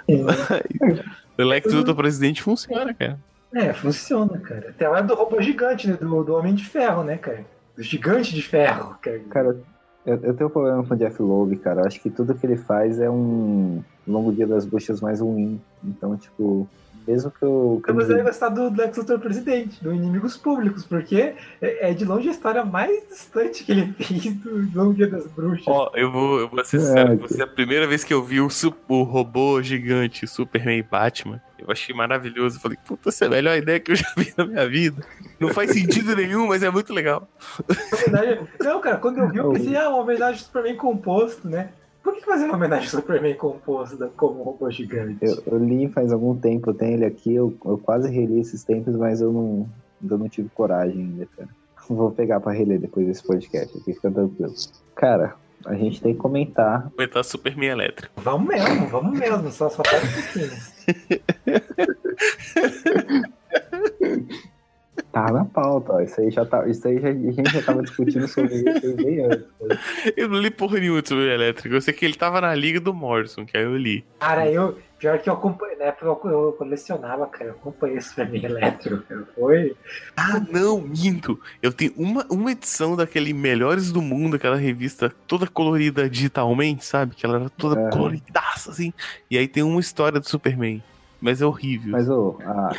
[1.38, 3.18] o Lex Luthor presidente funciona, cara.
[3.54, 4.70] É, funciona, cara.
[4.70, 5.94] Até lá do robô gigante, né?
[5.94, 7.46] Do, do Homem de Ferro, né, cara?
[7.76, 9.20] Do gigante de ferro, cara.
[9.30, 9.56] Cara,
[10.06, 11.86] eu, eu tenho um problema com o Jeff Loeb, cara.
[11.86, 15.60] Acho que tudo que ele faz é um longo dia das bruxas mais ruim.
[15.82, 16.68] Então, tipo,
[17.06, 17.80] mesmo que eu.
[17.84, 21.90] Que eu Mas eu ia gostar do Lex Luthor presidente, do Inimigos Públicos, porque é,
[21.90, 25.66] é de longe a história mais distante que ele fez do Longo Dia das Bruxas.
[25.66, 28.40] Ó, eu vou, eu vou ser sincero, você é a primeira vez que eu vi
[28.40, 28.48] o,
[28.88, 32.56] o robô gigante Superman e Batman, eu achei maravilhoso.
[32.56, 35.02] Eu falei, puta, essa é a melhor ideia que eu já vi na minha vida.
[35.40, 37.28] Não faz sentido nenhum, mas é muito legal.
[38.06, 41.70] Homenagem- Não, cara, quando eu vi, eu pensei, ah, uma homenagem ao Superman composto, né?
[42.02, 45.18] Por que fazer uma homenagem ao Superman composto da- como um robô gigante?
[45.22, 48.62] Eu, eu li faz algum tempo, eu tenho ele aqui, eu, eu quase reli esses
[48.62, 49.68] tempos, mas eu não,
[50.00, 51.48] ainda não tive coragem ainda, cara.
[51.88, 54.52] Vou pegar pra reler depois desse podcast aqui, fica tranquilo.
[54.96, 55.34] Cara,
[55.66, 56.90] a gente tem que comentar.
[56.90, 58.20] Comentar Superman elétrico.
[58.20, 60.50] Vamos mesmo, vamos mesmo, só, só faz um pouquinho.
[65.12, 66.00] Tá na pauta, ó.
[66.00, 66.66] Isso aí já tá.
[66.68, 69.46] Isso aí já, a gente já tava discutindo sobre isso bem antes.
[69.58, 69.80] cara.
[70.16, 71.74] Eu não li porra nenhuma de Superman elétrico.
[71.74, 74.04] Eu sei que ele tava na liga do Morrison, que aí eu li.
[74.20, 74.78] Cara, eu.
[74.98, 77.50] Pior que eu acompanhei, na época eu, colecionava, cara.
[77.50, 79.28] Eu acompanhei esse Superman cara.
[79.34, 79.76] Foi.
[80.16, 81.38] Ah, não, minto.
[81.60, 87.14] Eu tenho uma, uma edição daquele Melhores do Mundo, aquela revista toda colorida digitalmente, sabe?
[87.14, 87.90] Que ela era toda Aham.
[87.90, 88.92] coloridaça, assim.
[89.30, 90.82] E aí tem uma história do Superman.
[91.20, 91.92] Mas é horrível.
[91.92, 92.70] Mas, ô, a,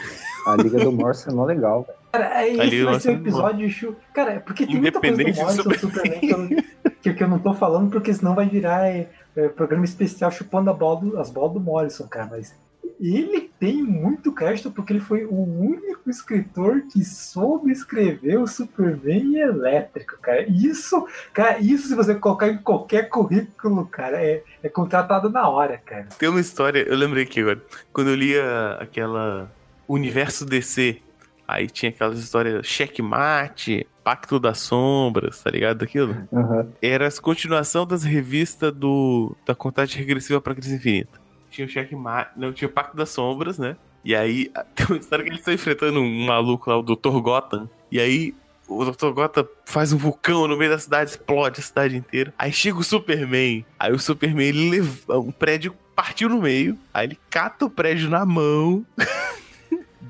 [0.47, 1.96] a Liga do Morse é mó legal, velho.
[2.11, 3.95] Cara, é, esse Ali vai ser temos episódio chu...
[4.13, 6.47] Cara, é porque tem muita coisa do Morrison Superman que eu,
[7.01, 10.69] que, que eu não tô falando, porque senão vai virar é, é, programa especial chupando
[10.69, 12.27] a bola do- as bolas do Morrison, cara.
[12.31, 12.55] Mas
[12.99, 19.35] ele tem muito crédito porque ele foi o único escritor que soube escrever o Superman
[19.37, 20.43] elétrico, cara.
[20.49, 25.77] Isso, cara, isso se você colocar em qualquer currículo, cara, é, é contratado na hora,
[25.77, 26.07] cara.
[26.17, 27.61] Tem uma história, eu lembrei aqui agora.
[27.93, 29.51] Quando eu lia aquela
[29.87, 31.01] Universo DC,
[31.47, 36.27] aí tinha aquelas histórias Checkmate, Pacto das Sombras, tá ligado daquilo?
[36.33, 36.67] Aham.
[36.81, 41.19] Era a continuação das revistas do da contagem regressiva pra crise infinita.
[41.49, 43.77] Tinha o Checkmate, não, tinha o Pacto das Sombras, né?
[44.03, 47.19] E aí tem uma história que eles estão enfrentando um maluco lá, o Dr.
[47.21, 47.69] Gotham.
[47.91, 48.35] E aí
[48.67, 49.11] o Dr.
[49.11, 52.33] Gotham faz um vulcão no meio da cidade, explode a cidade inteira.
[52.37, 53.65] Aí chega o Superman.
[53.79, 56.77] Aí o Superman ele leva um prédio partiu no meio.
[56.93, 58.85] Aí ele cata o prédio na mão.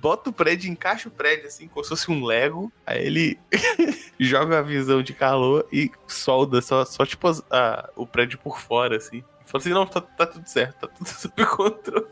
[0.07, 2.71] Bota o prédio, encaixa o prédio assim, como se fosse um Lego.
[2.85, 3.37] Aí ele
[4.17, 8.57] joga a visão de calor e solda só, só tipo as- a- o prédio por
[8.57, 9.21] fora, assim.
[9.45, 12.07] Fala assim, não, tá, tá tudo certo, tá tudo sob controle.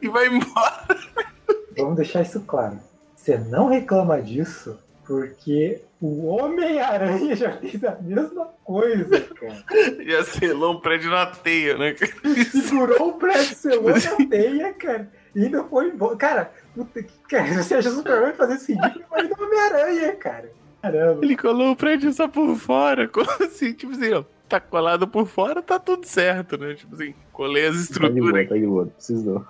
[0.00, 0.86] e vai embora.
[1.76, 2.78] Vamos deixar isso claro.
[3.16, 9.64] Você não reclama disso porque o Homem-Aranha já fez a mesma coisa, cara.
[10.06, 11.96] Já selou um prédio na teia, né?
[12.52, 15.10] Segurou o prédio, selou na teia, cara.
[15.34, 16.16] E ainda foi embora.
[16.16, 17.12] Cara, puta que.
[17.28, 20.52] Cara, você acha Superman fazer esse ridículo, mas do Homem-Aranha, cara.
[20.82, 21.24] Caramba.
[21.24, 24.24] Ele colou o prédio só por fora, como assim, tipo assim, ó.
[24.48, 26.72] Tá colado por fora, tá tudo certo, né?
[26.74, 28.48] Tipo assim, colei as Tá de boa, estruturas.
[28.48, 29.46] tá de boa, não.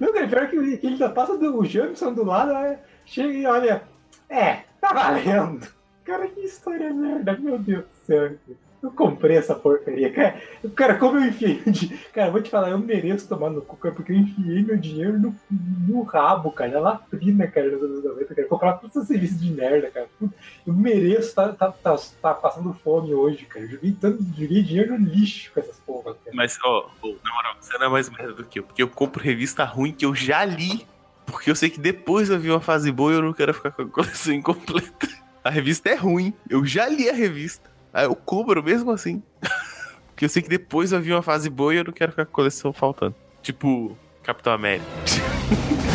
[0.00, 3.44] Não, cara, pior que que ele ainda passa do Jameson do lado, aí chega e
[3.44, 3.82] olha.
[4.30, 5.66] É, tá valendo.
[6.04, 8.32] Cara, que história merda, meu Deus do céu.
[8.80, 10.40] Eu comprei essa porcaria, cara.
[10.74, 12.04] Cara, como eu enfiei dinheiro.
[12.12, 15.18] Cara, vou te falar, eu mereço tomar no cu, cara, porque eu enfiei meu dinheiro
[15.18, 18.48] no, no rabo, cara, na latrina, cara, nos anos 90, cara.
[18.48, 20.08] Comprar todos esses serviços de merda, cara.
[20.20, 23.64] Eu mereço tá, tá, tá, tá passando fome hoje, cara.
[23.64, 26.36] Eu joguei, tanto, joguei dinheiro no lixo com essas porras, cara.
[26.36, 28.88] Mas, ó, ó, na moral, você não é mais merda do que eu, porque eu
[28.88, 30.86] compro revista ruim que eu já li.
[31.26, 33.70] Porque eu sei que depois eu vi uma fase boa e eu não quero ficar
[33.72, 35.08] com a coleção incompleta.
[35.44, 37.77] A revista é ruim, eu já li a revista.
[37.98, 39.20] Aí eu cobro mesmo assim.
[40.14, 42.24] porque eu sei que depois eu vi uma fase boa e eu não quero ficar
[42.26, 43.16] com a coleção faltando.
[43.42, 44.86] Tipo, Capitão América.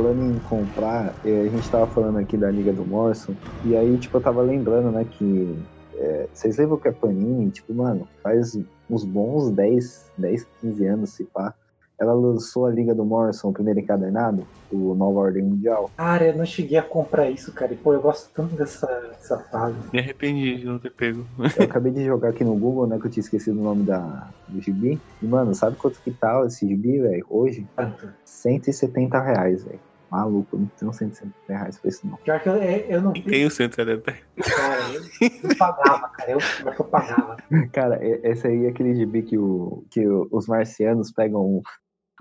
[0.00, 3.34] falando em comprar, eh, a gente tava falando aqui da Liga do Morrison,
[3.66, 5.54] e aí, tipo, eu tava lembrando, né, que
[5.94, 11.10] eh, vocês lembram que a Panini, tipo, mano, faz uns bons 10, 10 15 anos,
[11.10, 11.54] se pá,
[12.00, 15.90] ela lançou a Liga do Morrison, o primeiro encadernado, o Nova Ordem Mundial.
[15.98, 17.74] Cara, eu não cheguei a comprar isso, cara.
[17.74, 19.76] E, pô, eu gosto tanto dessa, dessa fase.
[19.92, 21.26] Me arrependi de não ter pego.
[21.58, 24.28] Eu acabei de jogar aqui no Google, né, que eu tinha esquecido o nome da,
[24.48, 24.98] do gibi.
[25.20, 27.26] E, mano, sabe quanto que tá esse gibi, velho?
[27.28, 27.66] Hoje?
[27.76, 28.08] Tanto.
[28.24, 29.89] 170 reais, velho.
[30.10, 32.16] Maluco, não tenho 170 reais pra isso, não.
[32.16, 33.30] Pior que eu, eu não E vi.
[33.30, 34.12] tem o 170.
[34.12, 36.30] Cara, eu, eu pagava, cara.
[36.32, 37.36] Eu, que eu pagava.
[37.72, 41.62] Cara, esse aí é aquele gibi que, o, que o- os marcianos pegam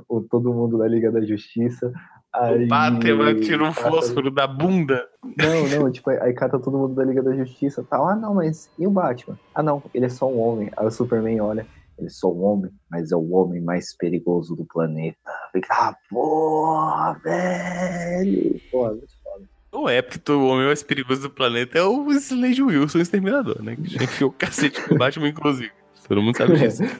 [0.07, 1.91] o, todo mundo da Liga da Justiça.
[2.31, 5.03] Aí, O Batman tira um cata- fósforo da bunda.
[5.35, 8.07] Não, não, tipo, aí cata todo mundo da Liga da Justiça e tal.
[8.07, 9.37] Ah, não, mas e o Batman?
[9.55, 10.69] Ah, não, ele é só um homem.
[10.77, 11.65] Aí o Superman olha,
[11.99, 15.17] ele é só um homem, mas é o homem mais perigoso do planeta.
[15.51, 18.59] Fica, ah, porra, velho.
[18.71, 19.45] Porra, muito foda.
[19.71, 23.61] Não é, porque o homem mais perigoso do planeta é o Slade Wilson, o exterminador,
[23.61, 23.75] né?
[23.75, 25.71] Que já enfiou o cacete no Batman, inclusive.
[26.07, 26.83] Todo mundo sabe disso.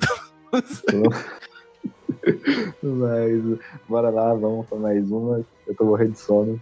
[2.84, 5.44] Mas, bora lá, vamos pra mais uma.
[5.66, 6.62] Eu tô morrendo de sono.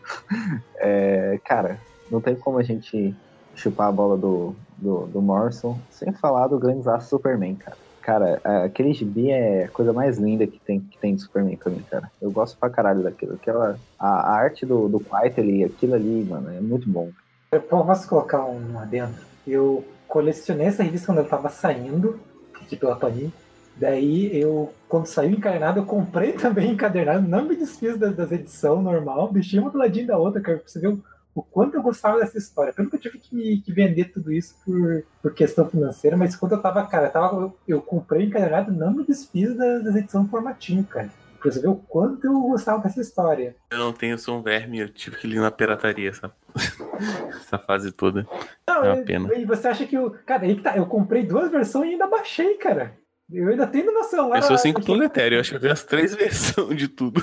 [0.78, 1.80] É, cara,
[2.10, 3.14] não tem como a gente
[3.56, 7.78] chupar a bola do, do, do Morrison sem falar do grande Superman, cara.
[8.08, 11.70] Cara, aquele gibi é a coisa mais linda que tem, que tem de Superman pra
[11.70, 12.10] mim, cara.
[12.22, 13.34] Eu gosto pra caralho daquilo.
[13.34, 17.12] Aquela, a, a arte do, do Quitely, aquilo ali, mano, é muito bom.
[17.52, 19.14] Eu posso colocar um adendo?
[19.46, 22.18] Eu colecionei essa revista quando ela tava saindo,
[22.56, 23.34] aqui pela Panini.
[23.76, 28.82] Daí eu, quando saiu encadernado, eu comprei também encadernado, não me desfiz das, das edições
[28.86, 30.98] normal, deixei uma do ladinho da outra, cara, pra você ver
[31.40, 32.74] o, quanto eu gostava dessa história.
[32.74, 36.54] Pelo que eu tive que, que vender tudo isso por, por questão financeira, mas quando
[36.54, 40.30] eu tava, cara, eu, tava, eu, eu comprei encadernado não me desfiz das, das edições
[40.30, 41.10] formatinho, cara.
[41.40, 43.56] Pra você ver o quanto eu gostava dessa história.
[43.70, 46.32] Eu não tenho, eu sou um verme, eu tive que ir na pirataria essa,
[47.30, 48.28] essa fase toda.
[48.68, 49.34] Não, É uma pena.
[49.36, 50.16] E você acha que eu.
[50.26, 50.76] Cara, aí que tá.
[50.76, 52.98] Eu comprei duas versões e ainda baixei, cara.
[53.32, 54.36] Eu ainda tenho noção.
[54.36, 56.88] Eu sou Ah, cinco aqui- planetário, eu acho que eu tenho as três versões de
[56.88, 57.22] tudo.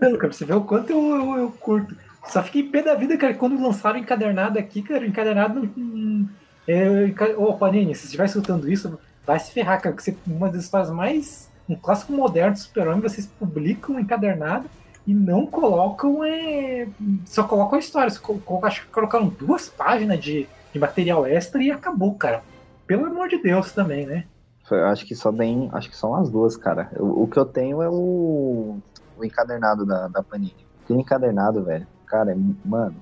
[0.00, 1.94] Cara, pra você ver o quanto eu, eu, eu curto.
[2.26, 6.28] Só fiquei pé da vida, cara, quando lançaram encadernado aqui, cara, encadernado hum,
[6.66, 10.62] É, Ô, Panini, se estiver escutando isso, vai se ferrar, cara, porque você, uma das
[10.64, 11.50] histórias mais.
[11.68, 14.68] Um clássico moderno do Super-Homem, vocês publicam encadernado
[15.06, 16.22] e não colocam.
[16.24, 16.88] É,
[17.24, 18.10] só colocam a história.
[18.10, 22.42] Só colo- colo- acho que colocaram duas páginas de, de material extra e acabou, cara.
[22.86, 24.24] Pelo amor de Deus também, né?
[24.70, 25.68] Eu acho que só tem.
[25.72, 26.90] Acho que são as duas, cara.
[26.94, 28.78] Eu- o que eu tenho é o,
[29.16, 30.54] o encadernado da, da Panini.
[30.84, 31.86] Aquele encadernado, velho.
[32.12, 32.94] Cara, é, mano,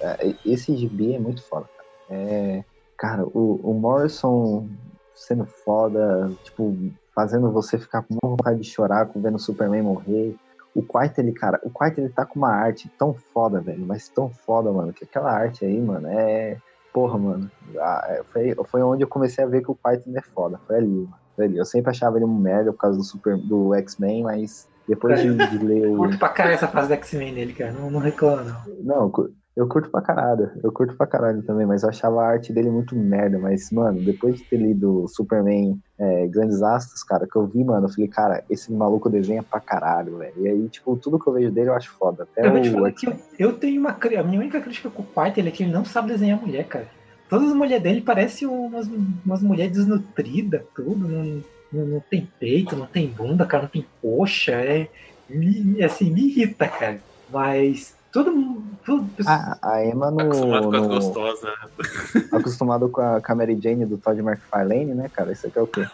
[0.00, 1.88] é, esse gibi é muito foda, cara.
[2.08, 2.64] É,
[2.96, 4.68] cara, o, o Morrison
[5.12, 6.76] sendo foda, tipo,
[7.12, 10.36] fazendo você ficar com vontade de chorar com vendo o Superman morrer.
[10.72, 14.08] O Quarto, ele, cara, o Quarto ele tá com uma arte tão foda, velho, mas
[14.08, 16.56] tão foda, mano, que aquela arte aí, mano, é.
[16.92, 17.50] Porra, mano.
[17.74, 20.60] é, Foi, foi onde eu comecei a ver que o Quarto é foda.
[20.64, 21.14] Foi ali, mano.
[21.34, 21.58] Foi ali.
[21.58, 25.34] Eu sempre achava ele um merda por causa do, Super, do X-Men, mas depois de,
[25.34, 25.96] de ler o.
[25.96, 27.72] Curto pra caralho essa fase do X-Men dele, cara.
[27.72, 28.74] Não, não reclama, não.
[28.82, 30.50] Não, eu cu- eu curto pra caralho.
[30.64, 33.38] Eu curto pra caralho também, mas eu achava a arte dele muito merda.
[33.38, 37.86] Mas, mano, depois de ter lido Superman é, Grandes Astros, cara, que eu vi, mano,
[37.86, 40.34] eu falei, cara, esse maluco desenha pra caralho, velho.
[40.38, 42.24] E aí, tipo, tudo que eu vejo dele eu acho foda.
[42.24, 43.90] Até Eu te eu, eu tenho uma.
[43.90, 46.88] A minha única crítica com o Quarter é que ele não sabe desenhar mulher, cara.
[47.30, 48.86] Todas as mulheres dele parecem umas,
[49.24, 51.08] umas mulheres desnutridas, tudo.
[51.08, 51.40] Não,
[51.74, 54.52] não, não tem peito, não tem bunda, cara, não tem coxa.
[54.52, 54.88] É,
[55.28, 57.00] me, assim, me irrita, cara.
[57.30, 58.64] Mas todo mundo.
[58.84, 60.20] Todo, Ah, a Emma no.
[60.20, 61.42] Acostumado com as no- gostosas.
[61.42, 62.22] né?
[62.32, 65.32] acostumado com a, com a Mary Jane do Todd McFarlane, né, cara?
[65.32, 65.86] Isso aqui é o quê?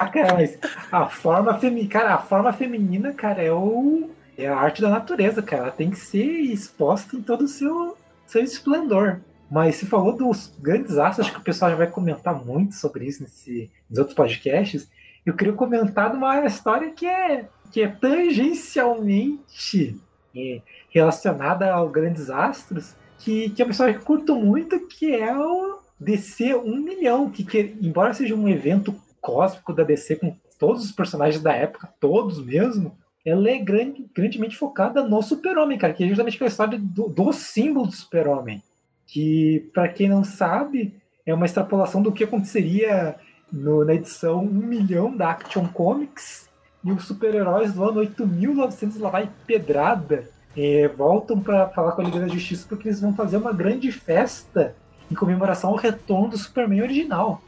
[0.00, 0.56] Ah, cara, mas
[0.92, 5.42] a forma feminina, cara, a forma feminina, cara, é o é a arte da natureza,
[5.42, 5.62] cara.
[5.64, 9.18] Ela tem que ser exposta em todo o seu seu esplendor.
[9.50, 13.06] Mas se falou dos grandes astros, acho que o pessoal já vai comentar muito sobre
[13.06, 14.90] isso nesse, nos outros podcasts.
[15.24, 20.00] Eu queria comentar de uma história que é que é tangencialmente
[20.34, 26.54] é, relacionada aos grandes astros, que, que a pessoa curto muito, que é o DC
[26.54, 31.42] 1 milhão, que, que embora seja um evento cósmico da DC com todos os personagens
[31.42, 36.36] da época, todos mesmo, ela é grande, grandemente focada no super-homem, cara, que é justamente
[36.36, 38.62] aquela história do, do símbolo do super-homem,
[39.08, 40.94] que, para quem não sabe,
[41.26, 43.16] é uma extrapolação do que aconteceria
[43.50, 46.46] no- na edição 1 milhão da Action Comics,
[46.84, 52.04] e os super-heróis do ano 8900 lá vai pedrada eh, voltam para falar com a
[52.04, 54.74] Liga da Justiça porque eles vão fazer uma grande festa
[55.10, 57.40] em comemoração ao retorno do Superman original.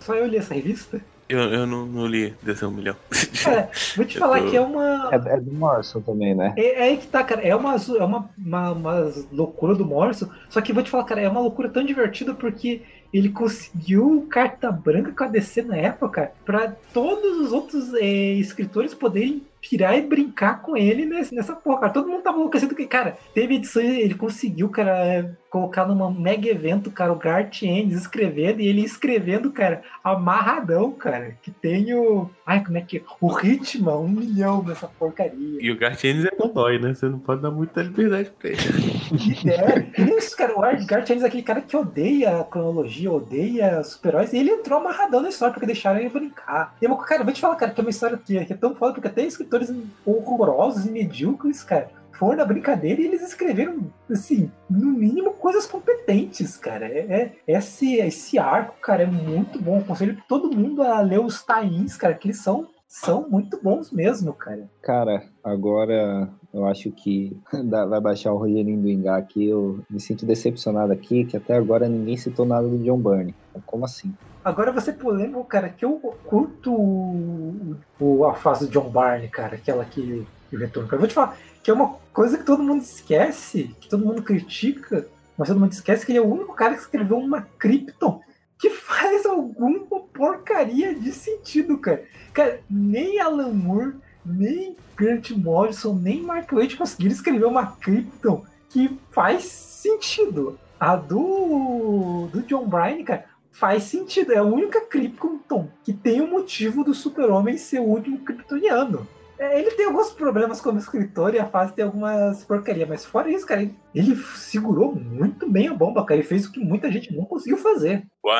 [0.00, 1.00] Só eu li essa revista.
[1.32, 2.94] Eu, eu não, não li desse um milhão.
[3.42, 5.08] Cara, vou te falar tô- que é uma.
[5.10, 6.52] É, é do Morrison também, né?
[6.58, 7.40] É, é aí que tá, cara.
[7.40, 10.28] É uma, é uma, uma, uma loucura do Morrison.
[10.50, 14.72] Só que vou te falar, cara, é uma loucura tão divertida porque ele conseguiu carta
[14.72, 20.02] branca com a DC na época para todos os outros é, escritores poderem pirar e
[20.02, 21.88] brincar com ele nesse, nessa porra.
[21.88, 26.90] Todo mundo tava enlouquecido que, cara, teve edições, ele conseguiu, cara, colocar num mega evento,
[26.90, 32.28] cara, o Garth Ennis escrevendo e ele escrevendo, cara, amarradão, cara, que tem o...
[32.44, 33.04] Ai, como é que...
[33.20, 35.58] O ritmo, um milhão nessa porcaria.
[35.60, 36.92] E o Garth Ennis é dodói, né?
[36.92, 38.91] Você não pode dar muita liberdade pra ele.
[39.52, 44.32] É, isso, cara, o Garth Ennis é aquele cara que odeia a cronologia, odeia super-heróis,
[44.32, 46.74] e ele entrou amarradão na história porque deixaram ele brincar.
[46.80, 48.94] E, cara, vou te falar, cara, que é uma história que, que é tão foda,
[48.94, 54.50] porque até escritor escritores horrorosos e medíocres, cara, foram na brincadeira e eles escreveram, assim,
[54.70, 56.86] no mínimo coisas competentes, cara.
[56.86, 59.78] É, é esse, esse arco, cara, é muito bom.
[59.78, 64.34] Aconselho todo mundo a ler os tains, cara, que eles são, são muito bons mesmo,
[64.34, 64.68] cara.
[64.82, 67.34] Cara, agora eu acho que
[67.88, 69.48] vai baixar o Rogerinho do Ingá aqui.
[69.48, 73.34] Eu me sinto decepcionado aqui, que até agora ninguém citou nada do John Byrne.
[73.64, 74.14] Como assim?
[74.44, 79.54] Agora você polêmico, cara, que eu curto o, o, a fase do John Barney, cara,
[79.54, 80.90] aquela que, que retorno.
[80.92, 84.22] Eu vou te falar que é uma coisa que todo mundo esquece, que todo mundo
[84.22, 85.06] critica,
[85.38, 88.20] mas todo mundo esquece que ele é o único cara que escreveu uma Krypton
[88.62, 89.80] que faz alguma
[90.14, 92.04] porcaria de sentido, cara.
[92.32, 98.96] Cara, nem Alan Moore, nem Grant Morrison, nem Mark Waid conseguiram escrever uma Krypton que
[99.10, 100.60] faz sentido.
[100.78, 104.32] A do, do John Bryan, cara, faz sentido.
[104.32, 109.08] É a única Krypton que tem o motivo do super-homem ser o último kryptoniano.
[109.38, 113.30] É, ele tem alguns problemas como escritor e a fase tem algumas porcarias, mas fora
[113.30, 116.20] isso, cara, ele, segurou muito bem a bomba, cara.
[116.20, 118.04] Ele fez o que muita gente não conseguiu fazer.
[118.22, 118.30] O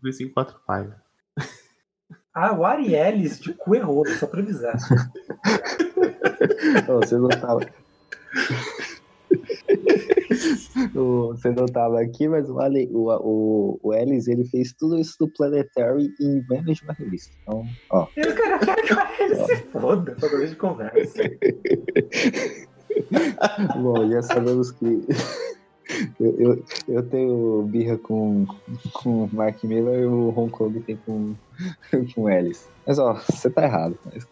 [0.00, 1.00] fez em quatro páginas.
[2.34, 4.76] Ah, o Arielis de cu errou, só pra avisar.
[6.86, 7.28] Você não
[10.92, 11.28] tava.
[11.28, 15.16] Você não tava aqui, mas o, Ale, o, o, o Ellis, ele fez tudo isso
[15.18, 17.32] do Planetary em menos de uma revista.
[17.42, 18.06] Então, ó.
[18.16, 18.58] Eu quero,
[19.16, 21.22] que ele se foda toda vez de conversa.
[23.80, 25.04] Bom, já sabemos que
[26.20, 28.46] eu, eu, eu, tenho birra com,
[28.92, 31.34] com o Mark Miller e o Hong Kong tem com,
[32.14, 32.68] com o Ellis.
[32.86, 33.98] Mas ó, você tá errado.
[34.04, 34.26] Mas...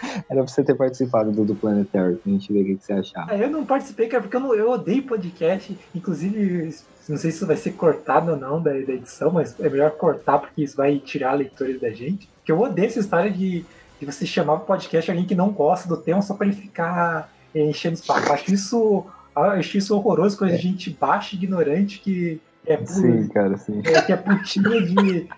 [0.28, 2.92] Era pra você ter participado do, do Planetary, pra gente ver o que, que você
[2.92, 3.32] achava.
[3.32, 5.76] Ah, eu não participei, cara, porque eu, não, eu odeio podcast.
[5.94, 6.74] Inclusive,
[7.08, 9.90] não sei se isso vai ser cortado ou não da, da edição, mas é melhor
[9.92, 12.28] cortar porque isso vai tirar leitores da gente.
[12.38, 13.64] Porque eu odeio essa história de,
[13.98, 17.32] de você chamar o podcast alguém que não gosta do tema só pra ele ficar
[17.54, 18.32] enchendo espaço.
[18.32, 20.58] Acho isso, acho isso horroroso quando a é.
[20.58, 23.80] gente baixa ignorante que é por, sim, cara, sim.
[23.84, 25.28] É, que é putinha de, de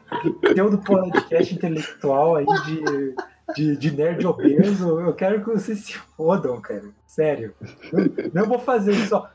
[0.55, 3.15] do podcast intelectual aí de
[3.55, 6.85] de, de nerd obeso, eu quero que vocês se fodam, cara.
[7.07, 7.55] Sério.
[7.93, 9.15] Não, não vou fazer isso.
[9.15, 9.27] Ó.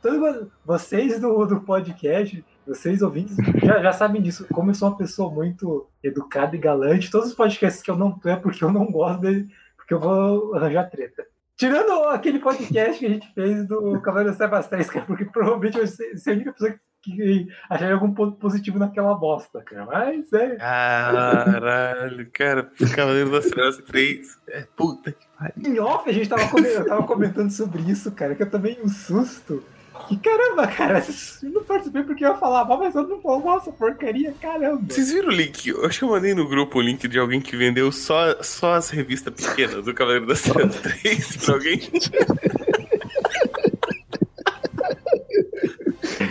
[0.66, 4.48] Vocês do, do podcast, vocês ouvintes, já, já sabem disso.
[4.54, 8.12] Como eu sou uma pessoa muito educada e galante, todos os podcasts que eu não
[8.12, 11.26] tô é porque eu não gosto dele, porque eu vou arranjar treta.
[11.58, 16.32] Tirando aquele podcast que a gente fez do Cavaleiro Sebastião, porque provavelmente vai ser, ser
[16.32, 19.86] a única pessoa que que acharia algum ponto positivo naquela bosta, cara.
[19.86, 20.56] Mas é.
[20.56, 24.38] Caralho, cara, Cavaleiro das Trevas 3.
[24.48, 25.74] É puta que pariu.
[25.74, 28.90] Em off, a gente tava, eu tava comentando sobre isso, cara, que eu também um
[28.90, 29.64] susto.
[30.08, 31.04] Que caramba, cara,
[31.42, 34.84] eu não participei porque eu ia falar, mas eu não falo, nossa, porcaria, caramba.
[34.90, 35.70] Vocês viram o link?
[35.70, 38.74] Eu acho que eu mandei no grupo o link de alguém que vendeu só, só
[38.74, 41.80] as revistas pequenas do Cavaleiro das Trevas 3 pra alguém.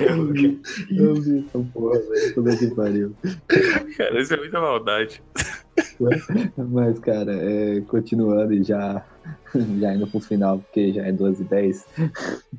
[0.00, 2.34] Eu vi, eu vi essa porra, velho.
[2.34, 3.14] Tudo que pariu.
[3.96, 5.22] Cara, isso é muita maldade.
[6.56, 9.04] Mas, cara, é, continuando e já,
[9.80, 11.86] já indo pro final, porque já é 12 e 10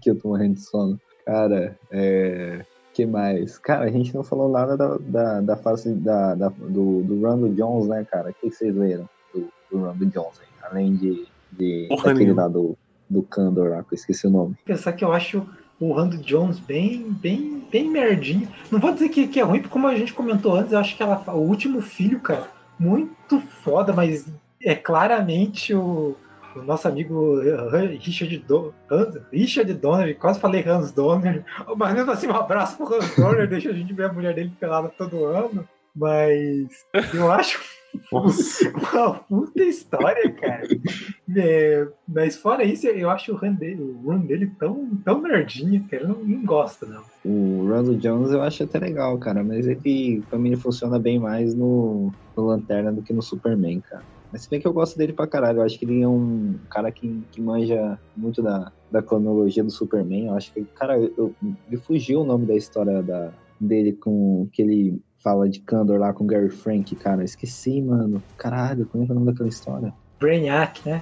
[0.01, 0.99] que eu tô morrendo de sono.
[1.25, 2.65] Cara, é.
[2.93, 3.57] que mais?
[3.57, 7.53] Cara, a gente não falou nada da, da, da fase da, da, do, do Randall
[7.53, 8.29] Jones, né, cara?
[8.29, 10.39] O que vocês leram do, do Randall Jones?
[10.41, 10.47] Hein?
[10.61, 12.77] Além de, de daquele lá do,
[13.09, 14.55] do Candor lá, que eu esqueci o nome.
[14.65, 15.47] Pensar que eu acho
[15.79, 18.47] o Randy Jones bem, bem, bem merdinho.
[18.71, 20.95] Não vou dizer que, que é ruim, porque como a gente comentou antes, eu acho
[20.95, 22.49] que ela, o último filho, cara,
[22.79, 24.25] muito foda, mas
[24.63, 26.15] é claramente o,
[26.55, 27.39] o nosso amigo
[27.99, 28.73] Richard, Do,
[29.31, 31.43] Richard Donner, quase falei Hans Donner,
[31.75, 34.51] mas mesmo assim um abraço pro Hans Donner, deixa a gente ver a mulher dele
[34.59, 37.59] pelada todo ano, mas eu acho
[38.11, 40.67] uma puta história, cara.
[41.35, 45.85] É, mas fora isso, eu acho o run dele, o run dele tão, tão nerdinho,
[45.89, 46.03] cara.
[46.03, 47.03] Eu não, não gosto, não.
[47.23, 49.43] O Ronald Jones eu acho até legal, cara.
[49.43, 53.81] Mas ele, pra mim, ele funciona bem mais no, no Lanterna do que no Superman,
[53.81, 54.03] cara.
[54.31, 55.59] Mas se bem que eu gosto dele pra caralho.
[55.59, 59.71] Eu acho que ele é um cara que, que manja muito da, da cronologia do
[59.71, 60.27] Superman.
[60.27, 64.61] Eu acho que, cara, eu, me fugiu o nome da história da, dele com que
[64.61, 67.21] ele fala de Kandor lá com Gary Frank, cara.
[67.21, 68.21] Eu esqueci, mano.
[68.37, 69.91] Caralho, como é que é o nome daquela história?
[70.19, 71.01] Brainiac, né?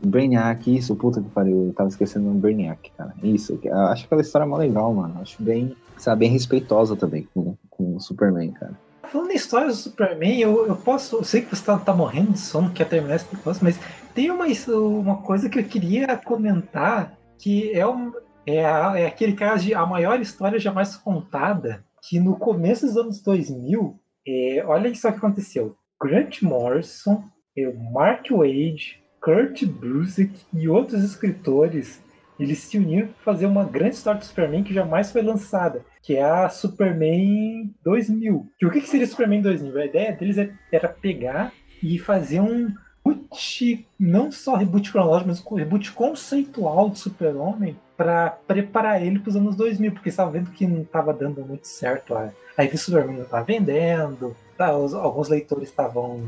[0.00, 1.66] Brainiac, isso, puta que pariu.
[1.66, 3.12] Eu tava esquecendo o nome Brainiac, cara.
[3.22, 5.20] Isso, eu acho aquela história mó legal, mano.
[5.20, 8.72] Acho bem, sabe, bem respeitosa também com, com o Superman, cara.
[9.10, 11.16] Falando em história do Superman, eu, eu posso.
[11.16, 13.78] Eu sei que você tá, tá morrendo de sono, quer terminar esse negócio, mas
[14.14, 14.46] tem uma,
[14.78, 18.12] uma coisa que eu queria comentar que é, um,
[18.46, 22.96] é, a- é aquele caso de a maior história jamais contada, que no começo dos
[22.96, 25.76] anos 2000, é, olha só o que aconteceu.
[26.02, 27.24] Grant Morrison,
[27.56, 32.02] é, Mark Wade, Kurt Busiek e outros escritores,
[32.38, 36.16] eles se uniram para fazer uma grande história do Superman que jamais foi lançada, que
[36.16, 38.46] é a Superman 2000.
[38.58, 39.78] Que o que que seria Superman 2000?
[39.78, 41.52] A ideia deles é- era pegar
[41.82, 42.74] e fazer um
[43.34, 49.30] reboot, não só reboot cronológico, mas um reboot conceitual do Super-Homem para preparar ele para
[49.30, 52.14] os anos 2000, porque estavam vendo que não estava dando muito certo.
[52.14, 56.20] A, a revista Superman não estava vendendo, tá, os- alguns leitores estavam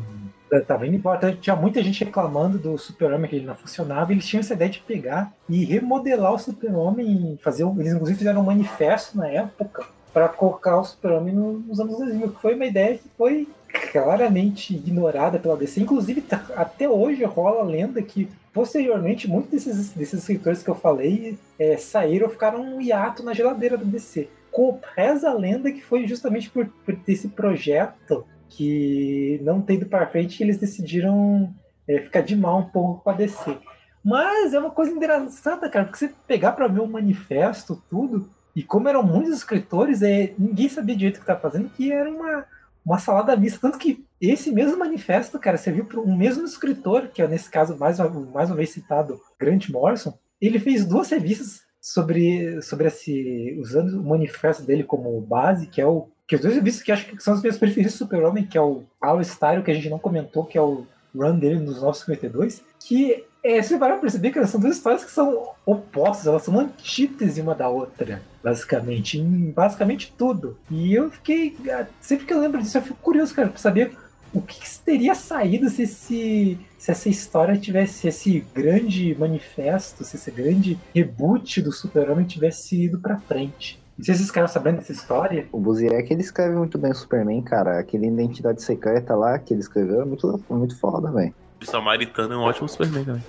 [0.53, 4.25] estavam indo embora, então tinha muita gente reclamando do Super-Homem que ele não funcionava, eles
[4.25, 9.19] tinham essa ideia de pegar e remodelar o Super-Homem, fazer eles inclusive fizeram um manifesto
[9.19, 13.09] na época para colocar o Super-Homem no- nos anos 2000, que foi uma ideia que
[13.19, 13.49] foi
[13.93, 15.81] claramente ignorada pela DC.
[15.81, 20.75] Inclusive, tá- até hoje rola a lenda que, posteriormente, muitos desses, desses escritores que eu
[20.75, 24.31] falei é, saíram ou ficaram um hiato na geladeira da DC.
[24.51, 29.85] Com, reza a lenda que foi justamente por, por esse projeto que não tem ido
[29.85, 31.53] para frente eles decidiram
[31.87, 33.59] é, ficar de mal um pouco com a DC.
[34.03, 38.63] Mas é uma coisa engraçada, cara, porque você pegar para ver o manifesto, tudo, e
[38.63, 42.47] como eram muitos escritores, é, ninguém sabia direito o que estava fazendo, que era uma,
[42.87, 43.59] uma salada mista.
[43.61, 47.77] Tanto que esse mesmo manifesto, cara, serviu para um mesmo escritor, que é nesse caso,
[47.77, 53.57] mais uma, mais uma vez citado, Grant Morrison, ele fez duas revistas sobre, sobre esse.
[53.61, 56.09] usando o manifesto dele como base, que é o.
[56.27, 58.61] Que os dois revistas que acho que são os meus preferidos do Super-Homem, que é
[58.61, 62.65] o All Style, que a gente não comentou, que é o run dele nos 952,
[62.81, 67.41] que é, você vai perceber que são duas histórias que são opostas, elas são antítese
[67.41, 70.59] uma da outra, basicamente, em basicamente tudo.
[70.69, 73.97] E eu fiquei, ah, sempre que eu lembro disso, eu fico curioso, cara, pra saber
[74.37, 80.05] o que, que teria saído se, esse, se essa história tivesse, se esse grande manifesto,
[80.05, 83.83] se esse grande reboot do Super-Homem tivesse ido pra frente.
[83.97, 85.49] Não sei se vocês ficaram sabendo dessa história.
[85.51, 87.79] O Buziek, ele escreve muito bem o Superman, cara.
[87.79, 91.35] Aquele Identidade Secreta lá que ele escreveu é muito, muito foda, velho.
[91.61, 93.23] O Samaritano é um ótimo Superman também.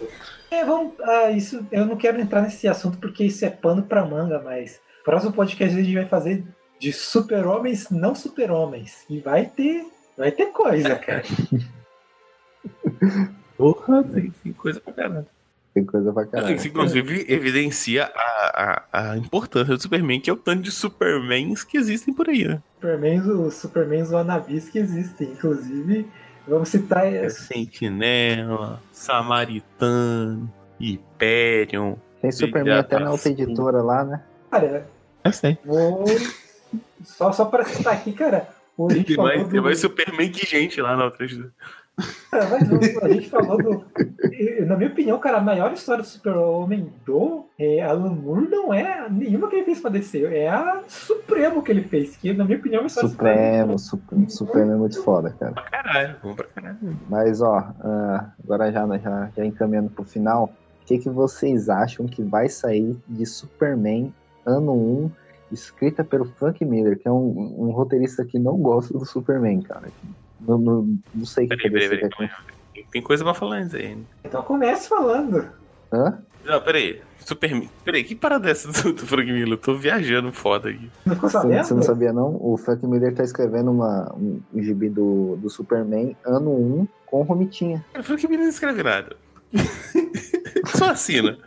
[0.51, 0.93] É, vamos.
[1.01, 4.81] Ah, isso, eu não quero entrar nesse assunto porque isso é pano pra manga, mas
[5.05, 6.43] próximo podcast a gente vai fazer
[6.77, 9.05] de super-homens não super-homens.
[9.09, 9.85] E vai ter.
[10.17, 11.23] Vai ter coisa, cara.
[13.57, 15.25] Porra, tem, tem coisa pra caralho.
[15.73, 16.55] Tem coisa pra caralho.
[16.55, 21.63] Isso, inclusive, evidencia a, a, a importância do Superman, que é o tanto de Supermans
[21.63, 22.61] que existem por aí, né?
[22.75, 25.31] Supermans, os Supermans wannabes que existem.
[25.31, 26.07] Inclusive,
[26.47, 27.05] vamos citar.
[27.05, 31.95] É Sentinela, Samaritano, Hyperion.
[32.21, 34.23] Tem Superman até na outra editora lá, né?
[34.49, 34.87] Cara,
[35.23, 35.57] É sei.
[35.63, 36.05] vou.
[37.03, 38.49] Só, só pra citar aqui, cara.
[38.77, 41.27] O, a gente Tem falou mais, do- tem mais Superman que gente lá na outra.
[42.29, 43.85] Cara, mas o- a gente falou do.
[44.67, 49.09] Na minha opinião, cara, a maior história do Super-Homem do é, Alan Moore não é
[49.09, 52.59] nenhuma que ele fez pra descer, é a Supremo que ele fez, que na minha
[52.59, 55.53] opinião é uma história Supremo, Supremo, Supremo é muito foda, cara.
[55.53, 56.77] Pra caralho, bom pra caralho.
[57.09, 60.53] Mas, ó, ah, agora já, já, já encaminhando pro final,
[60.83, 64.13] o que, que vocês acham que vai sair de Superman
[64.45, 65.11] ano 1,
[65.51, 69.87] escrita pelo Frank Miller, que é um, um roteirista que não gosta do Superman, cara.
[70.41, 72.29] Não, não, não sei o que Peraí, peraí, você peraí.
[72.73, 73.97] Tem- Tem coisa pra falar antes aí.
[74.23, 75.49] Então comece falando.
[75.91, 76.19] Hã?
[76.45, 77.01] Não, peraí.
[77.19, 77.69] Superman.
[77.83, 79.49] Peraí, que parada é essa do, do Frank Miller?
[79.53, 80.89] Eu tô viajando foda aqui.
[81.05, 81.63] Não ficou Você, sabendo?
[81.65, 82.37] você não sabia, não?
[82.39, 87.23] O Frank Miller tá escrevendo uma, um, um gibi do, do Superman ano 1 com
[87.23, 87.83] Romitinha.
[87.91, 89.15] Cara, o Frank Miller não escreve nada.
[90.65, 91.37] Só assina.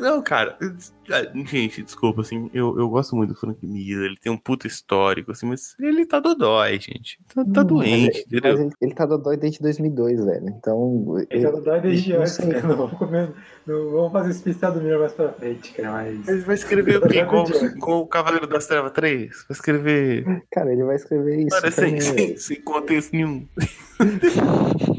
[0.00, 0.56] Não, cara.
[1.46, 5.32] Gente, desculpa, assim, eu, eu gosto muito do Frank Miller, ele tem um puto histórico,
[5.32, 7.18] assim, mas ele tá dodói, gente.
[7.34, 8.60] Tá, tá Hum, doente, Mas entendeu?
[8.66, 10.48] ele, ele tá dodói desde 2002, velho.
[10.48, 11.16] Então.
[11.28, 12.46] Ele já não dói desde antes, sei.
[12.46, 12.60] né?
[12.62, 13.30] Não vamos,
[13.66, 16.28] não vamos fazer especial do Miller mais pra frente, cara, mas.
[16.28, 17.18] Ele vai escrever o quê?
[17.18, 17.66] Tá Igual, doido.
[17.76, 19.28] igual o Cavaleiro das Trevas 3?
[19.30, 20.44] Vai escrever.
[20.52, 21.48] Cara, ele vai escrever isso.
[21.60, 23.48] Cara, sem, sem, sem contexto nenhum.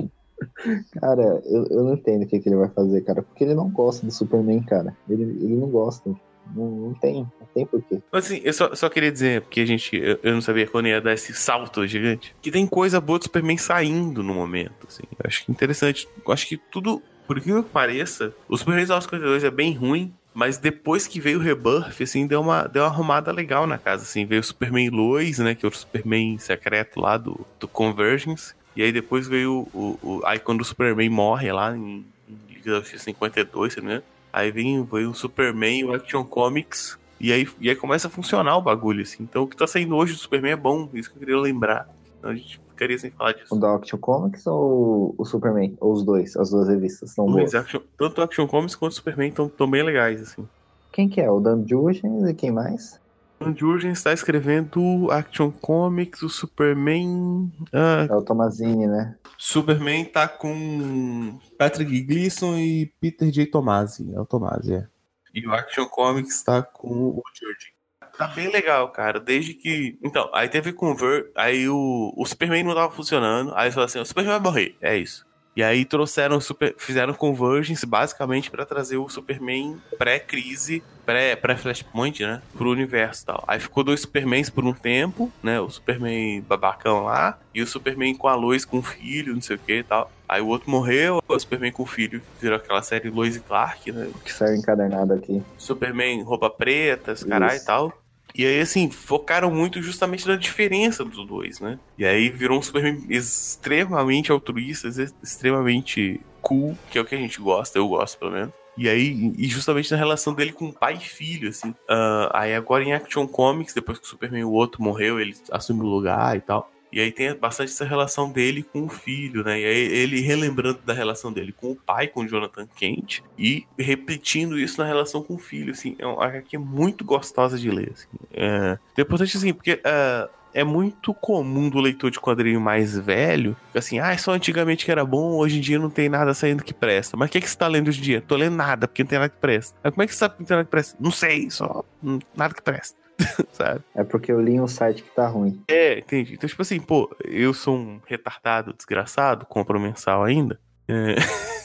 [1.00, 3.22] Cara, eu, eu não entendo o que, que ele vai fazer, cara.
[3.22, 4.96] Porque ele não gosta do Superman, cara.
[5.10, 6.14] Ele, ele não gosta.
[6.56, 7.28] Não, não tem.
[7.40, 8.00] Não tem porquê.
[8.12, 9.96] Assim, eu só, só queria dizer, porque a gente.
[9.96, 12.36] Eu, eu não sabia quando ia dar esse salto gigante.
[12.42, 14.88] Que tem coisa boa do Superman saindo no momento.
[14.88, 15.04] Assim.
[15.12, 16.08] Eu acho que interessante.
[16.26, 17.02] Eu acho que tudo.
[17.28, 22.02] Por que pareça, o Superman 52 é bem ruim, Mas depois que veio o Rebirth,
[22.02, 24.26] assim, deu uma, deu uma arrumada legal na casa, assim.
[24.26, 28.54] Veio o Superman Lois, né, que é o Superman secreto lá do, do Convergence.
[28.76, 30.22] E aí depois veio o, o...
[30.26, 33.92] Aí quando o Superman morre lá em, em Liga da Justiça 52, se não me
[33.92, 36.98] engano, Aí vem, veio o Superman e o Action Comics.
[37.20, 39.24] E aí, e aí começa a funcionar o bagulho, assim.
[39.24, 41.88] Então o que tá saindo hoje do Superman é bom, isso que eu queria lembrar.
[42.18, 43.54] Então a gente ficaria sem falar disso.
[43.54, 45.76] O da Action Comics ou o Superman?
[45.80, 46.36] Ou os dois?
[46.38, 47.54] As duas revistas são boas.
[47.54, 50.48] Action- tanto o Action Comics quanto o Superman estão bem legais, assim.
[50.92, 51.30] Quem que é?
[51.30, 53.00] O Dan Jurgens e quem mais?
[53.42, 57.52] O Jurgen está escrevendo Action Comics, o Superman.
[57.74, 59.16] Ah, É o Tomazini, né?
[59.38, 63.48] Superman tá com Patrick Gleason e Peter J.
[63.48, 64.14] Tomasi.
[64.14, 64.88] É o Tomasi, é.
[65.34, 67.74] E o Action Comics tá com o George.
[68.18, 69.20] Tá bem legal, cara.
[69.20, 69.98] Desde que.
[70.04, 71.28] Então, aí teve Convert.
[71.36, 73.52] Aí o, o Superman não tava funcionando.
[73.56, 74.76] Aí eles falaram assim: o Superman vai morrer.
[74.82, 75.26] É isso.
[75.56, 82.22] E aí trouxeram o super, fizeram Convergence basicamente pra trazer o Superman pré-crise, pré- pré-Flashpoint,
[82.24, 82.42] né?
[82.58, 83.44] Pro universo e tal.
[83.48, 85.60] Aí ficou dois Supermans por um tempo, né?
[85.60, 89.56] O Superman babacão lá e o Superman com a Lois com o filho, não sei
[89.58, 90.10] o que e tal.
[90.28, 93.92] Aí o outro morreu, o Superman com o filho virou aquela série Lois e Clark,
[93.92, 94.10] né?
[94.24, 95.42] Que saiu encadernado aqui.
[95.58, 98.01] Superman, roupa preta, caralho e tal.
[98.36, 101.78] E aí, assim, focaram muito justamente na diferença dos dois, né?
[101.98, 107.18] E aí virou um Superman extremamente altruísta, ex- extremamente cool, que é o que a
[107.18, 108.54] gente gosta, eu gosto pelo menos.
[108.78, 111.76] E aí, e justamente na relação dele com pai e filho, assim.
[111.90, 115.82] Ah, aí agora em Action Comics, depois que o Superman o outro morreu, ele assume
[115.82, 116.72] o lugar e tal.
[116.92, 119.60] E aí tem bastante essa relação dele com o filho, né?
[119.60, 123.66] E aí ele relembrando da relação dele com o pai, com o Jonathan Kent, e
[123.78, 125.96] repetindo isso na relação com o filho, assim.
[125.98, 128.08] É uma HQ muito gostosa de ler, assim.
[128.34, 133.56] É, é importante, assim, porque ah, é muito comum do leitor de quadrinho mais velho,
[133.74, 136.74] assim, ah, só antigamente que era bom, hoje em dia não tem nada saindo que
[136.74, 137.16] presta.
[137.18, 138.22] Mas o que, que você tá lendo hoje em dia?
[138.22, 139.78] Tô lendo nada, porque não tem nada que presta.
[139.84, 140.98] Mas como é que você sabe que não tem nada que presta?
[141.00, 143.01] Não sei, só hum, nada que presta.
[143.52, 143.82] Sabe?
[143.96, 145.62] É porque eu li um site que tá ruim.
[145.68, 146.34] É, entendi.
[146.34, 150.60] Então, tipo assim, pô, eu sou um retardado, desgraçado, compro mensal ainda.
[150.88, 151.16] É.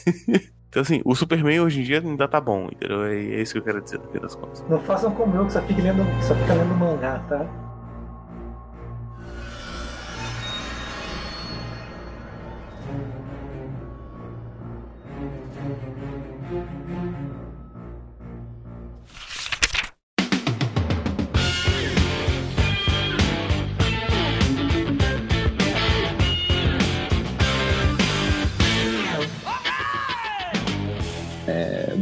[0.69, 3.05] então, assim, o Superman hoje em dia ainda tá bom, entendeu?
[3.05, 4.63] É, é isso que eu quero dizer, no fim das contas.
[4.69, 7.66] Não façam como eu, que só fica lendo, só fica lendo mangá, tá?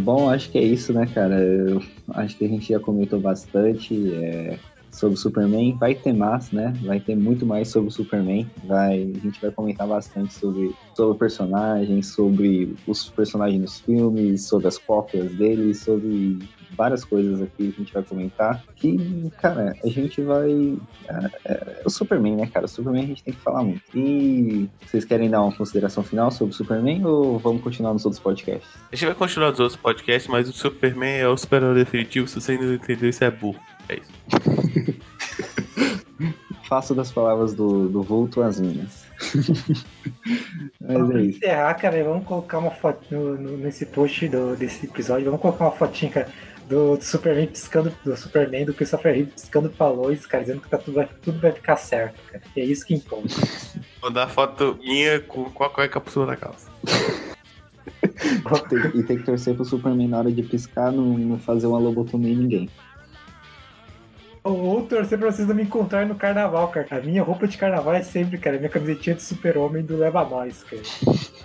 [0.06, 1.41] Bom, acho que é isso, né, cara?
[1.41, 1.82] Eu
[2.14, 4.60] acho que a gente já comentou bastante é,
[4.96, 5.78] sobre o Superman.
[5.78, 6.74] Vai ter mais, né?
[6.84, 8.50] Vai ter muito mais sobre o Superman.
[8.66, 14.48] Vai, a gente vai comentar bastante sobre, sobre o personagem, sobre os personagens nos filmes,
[14.48, 16.39] sobre as cópias dele, sobre
[16.76, 18.64] várias coisas aqui que a gente vai comentar.
[18.76, 20.78] Que, cara, a gente vai.
[21.08, 22.66] É, é o Superman, né, cara?
[22.66, 23.82] O Superman a gente tem que falar muito.
[23.93, 28.22] E vocês querem dar uma consideração final sobre o Superman ou vamos continuar nos outros
[28.22, 28.70] podcasts?
[28.91, 32.28] A gente vai continuar os outros podcasts, mas o Superman é o super definitivo.
[32.28, 33.60] Se você ainda não entendeu, isso é burro.
[33.90, 34.12] É isso.
[36.68, 39.06] Faço das palavras do, do vulto as minhas.
[40.82, 41.38] Mas Pra é isso.
[41.38, 45.66] encerrar, cara, vamos colocar uma foto no- no- nesse post do- desse episódio, vamos colocar
[45.66, 46.28] uma fotinha, cara,
[46.68, 50.70] do, do Superman piscando, do Superman, do Christopher Reeve piscando pra Lois, cara, dizendo que
[50.70, 52.44] tá tudo, vai, tudo vai ficar certo, cara.
[52.56, 53.30] E é isso que importa.
[54.02, 56.68] Vou dar foto minha com qual cueca por cima da calça.
[58.96, 62.34] E tem que torcer pro Superman na hora de piscar não, não fazer uma lobotomia
[62.34, 62.70] em ninguém.
[64.46, 66.88] Ou torcer pra vocês não me encontrarem no carnaval, cara.
[66.91, 70.64] A minha roupa de carnaval é sempre, cara, minha camisetinha de super-homem do Leva Nós,
[70.64, 70.82] cara.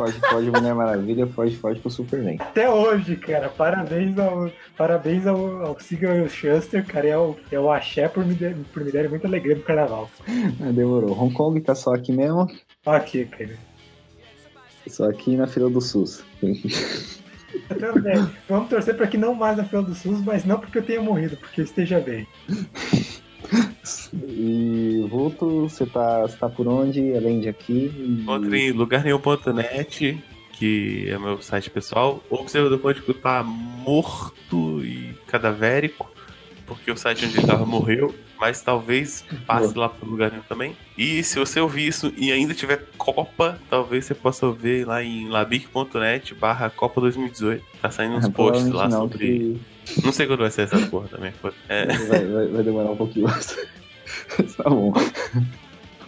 [0.00, 2.38] Foge, foge Mulher Maravilha, foge, foge pro Superman.
[2.40, 3.50] Até hoje, cara.
[3.50, 7.06] Parabéns ao, parabéns ao, ao Siga e ao Shuster, cara.
[7.06, 10.08] É o, é o axé por me, der- por me darem muita alegria no carnaval.
[10.66, 11.12] Ah, demorou.
[11.12, 12.48] Hong Kong tá só aqui mesmo,
[12.86, 13.50] Aqui, cara.
[14.88, 16.24] só aqui na fila do SUS.
[17.68, 18.28] Eu também.
[18.48, 21.00] Vamos torcer pra que não mais na fila do SUS, mas não porque eu tenha
[21.02, 22.26] morrido, porque eu esteja bem.
[24.28, 27.90] E Vulto, você tá, você tá por onde, além de aqui?
[27.96, 30.22] E- Encontre em lugarnenhum.net,
[30.52, 36.10] que é meu site pessoal, ou você pode escutar morto e cadavérico,
[36.66, 40.74] porque o site onde ele tava morreu, mas talvez passe lá pro lugar nenhum também.
[40.96, 45.28] E se você ouvir isso e ainda tiver Copa, talvez você possa ouvir lá em
[45.28, 47.62] labic.net barra Copa 2018.
[47.82, 49.60] Tá saindo uns Ah, posts lá não, sobre.
[50.04, 51.32] Não sei quando vai ser essa porra também.
[51.68, 53.26] É, que vai, vai- vai demorar um pouquinho.
[54.56, 54.92] tá bom.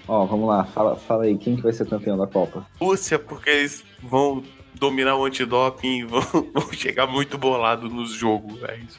[0.09, 2.67] Ó, vamos lá, fala, fala aí, quem que vai ser campeão da Copa?
[2.81, 4.43] Rússia, porque eles vão
[4.75, 6.21] dominar o antidoping e vão,
[6.53, 8.59] vão chegar muito bolado nos jogos.
[8.65, 8.99] É isso.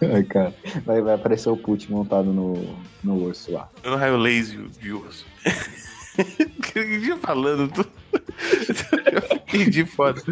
[0.00, 0.54] Ai, cara.
[0.84, 3.68] Vai, vai aparecer o Putin montado no, no urso lá.
[3.82, 5.26] Eu não raio laser de urso.
[6.72, 7.68] que dia falando?
[7.68, 7.86] Tu...
[9.12, 10.22] Eu entendi foda.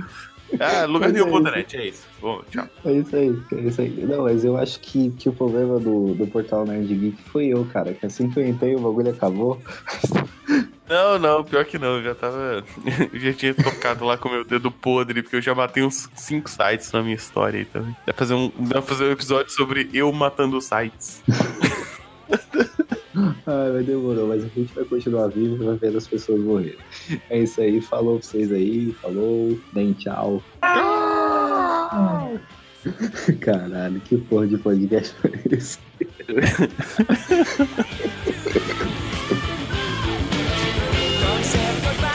[0.61, 2.07] Ah, lugar Mas é nenhum.net, é isso.
[2.21, 2.69] Bom, tchau.
[2.85, 3.91] É isso aí, é isso aí.
[4.07, 7.65] Não, mas eu acho que, que o problema do, do portal Nerd Geek foi eu,
[7.73, 7.93] cara.
[7.93, 9.61] Que assim que eu entrei, o bagulho acabou.
[10.89, 11.97] Não, não, pior que não.
[11.97, 12.65] Eu já tava.
[13.13, 16.49] Eu já tinha tocado lá com meu dedo podre, porque eu já matei uns 5
[16.49, 17.97] sites na minha história aí também.
[18.07, 21.23] Dá pra fazer um, dá pra fazer um episódio sobre eu matando sites.
[23.47, 26.77] Ah, mas demorou, mas a gente vai continuar vivo e vai ver as pessoas morrerem.
[27.31, 30.43] É isso aí, falou pra vocês aí, falou, deem tchau.
[33.41, 35.79] Caralho, que porra de podcast foi esse?
[41.47, 42.06] said goodbye.